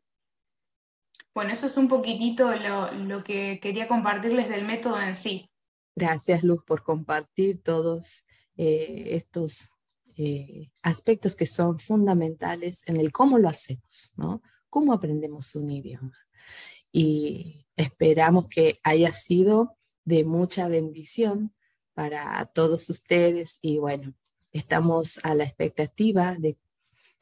Bueno, 1.35 1.53
eso 1.53 1.67
es 1.67 1.77
un 1.77 1.89
poquitito 1.89 2.53
lo, 2.55 3.23
que 3.23 3.61
quería 3.61 3.87
compartirles 3.87 4.49
del 4.49 4.65
método 4.65 5.01
en 5.01 5.15
sí. 5.15 5.51
Gracias, 5.95 6.43
Luz, 6.43 6.65
por 6.65 6.83
compartir 6.83 7.63
todos 7.63 8.25
eh, 8.57 9.09
estos 9.11 9.78
eh, 10.21 10.73
aspectos 10.83 11.37
que 11.37 11.47
son 11.47 11.79
fundamentales 11.79 12.83
en 12.89 12.97
el 12.97 13.13
cómo 13.13 13.39
lo 13.39 13.49
hacemos, 13.49 14.15
¿no? 14.17 14.43
Cómo 14.69 14.93
aprendemos 14.93 15.55
un 15.55 15.71
idioma. 15.71 16.19
Y 16.91 17.67
esperamos 17.77 18.49
que 18.49 18.81
haya 18.83 19.13
sido 19.13 19.79
de 20.05 20.25
mucha 20.25 20.67
bendición 20.67 21.55
para 21.95 22.45
todos 22.47 22.91
ustedes 22.91 23.61
y 23.63 23.79
bueno, 23.79 24.13
estamos 24.51 25.25
a 25.25 25.37
la 25.37 25.45
expectativa 25.45 26.35
de 26.37 26.59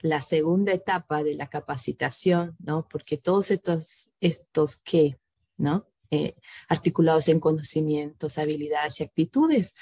la 0.00 0.22
segunda 0.22 0.72
etapa 0.72 1.22
de 1.22 1.34
la 1.34 1.50
capacitación, 1.50 2.56
¿no? 2.60 2.88
Porque 2.88 3.18
todos 3.18 3.50
estos, 3.50 4.10
estos 4.20 4.76
que, 4.76 5.18
¿no? 5.58 5.86
Eh, 6.10 6.34
articulados 6.68 7.28
en 7.28 7.40
conocimientos, 7.40 8.38
habilidades 8.38 9.00
y 9.00 9.04
actitudes, 9.04 9.74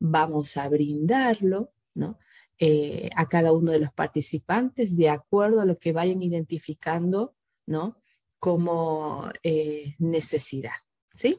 vamos 0.00 0.56
a 0.56 0.68
brindarlo, 0.68 1.70
¿no? 1.94 2.18
Eh, 2.58 3.10
a 3.14 3.28
cada 3.28 3.52
uno 3.52 3.70
de 3.70 3.80
los 3.80 3.92
participantes 3.92 4.96
de 4.96 5.10
acuerdo 5.10 5.60
a 5.60 5.66
lo 5.66 5.78
que 5.78 5.92
vayan 5.92 6.22
identificando, 6.22 7.36
¿no? 7.66 8.00
Como 8.38 9.28
eh, 9.42 9.94
necesidad, 9.98 10.72
¿sí? 11.12 11.36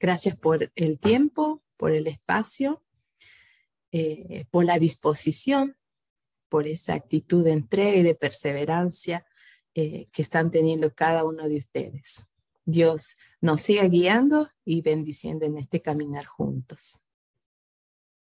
Gracias 0.00 0.36
por 0.36 0.72
el 0.74 0.98
tiempo, 0.98 1.62
por 1.76 1.92
el 1.92 2.08
espacio, 2.08 2.82
eh, 3.92 4.46
por 4.50 4.64
la 4.64 4.80
disposición, 4.80 5.76
por 6.48 6.66
esa 6.66 6.94
actitud 6.94 7.44
de 7.44 7.52
entrega 7.52 7.94
y 7.94 8.02
de 8.02 8.16
perseverancia 8.16 9.24
que 9.72 10.08
están 10.22 10.52
teniendo 10.52 10.94
cada 10.94 11.24
uno 11.24 11.48
de 11.48 11.56
ustedes. 11.56 12.30
Dios 12.64 13.16
nos 13.40 13.60
siga 13.60 13.88
guiando 13.88 14.48
y 14.64 14.82
bendiciendo 14.82 15.46
en 15.46 15.58
este 15.58 15.82
caminar 15.82 16.26
juntos. 16.26 17.03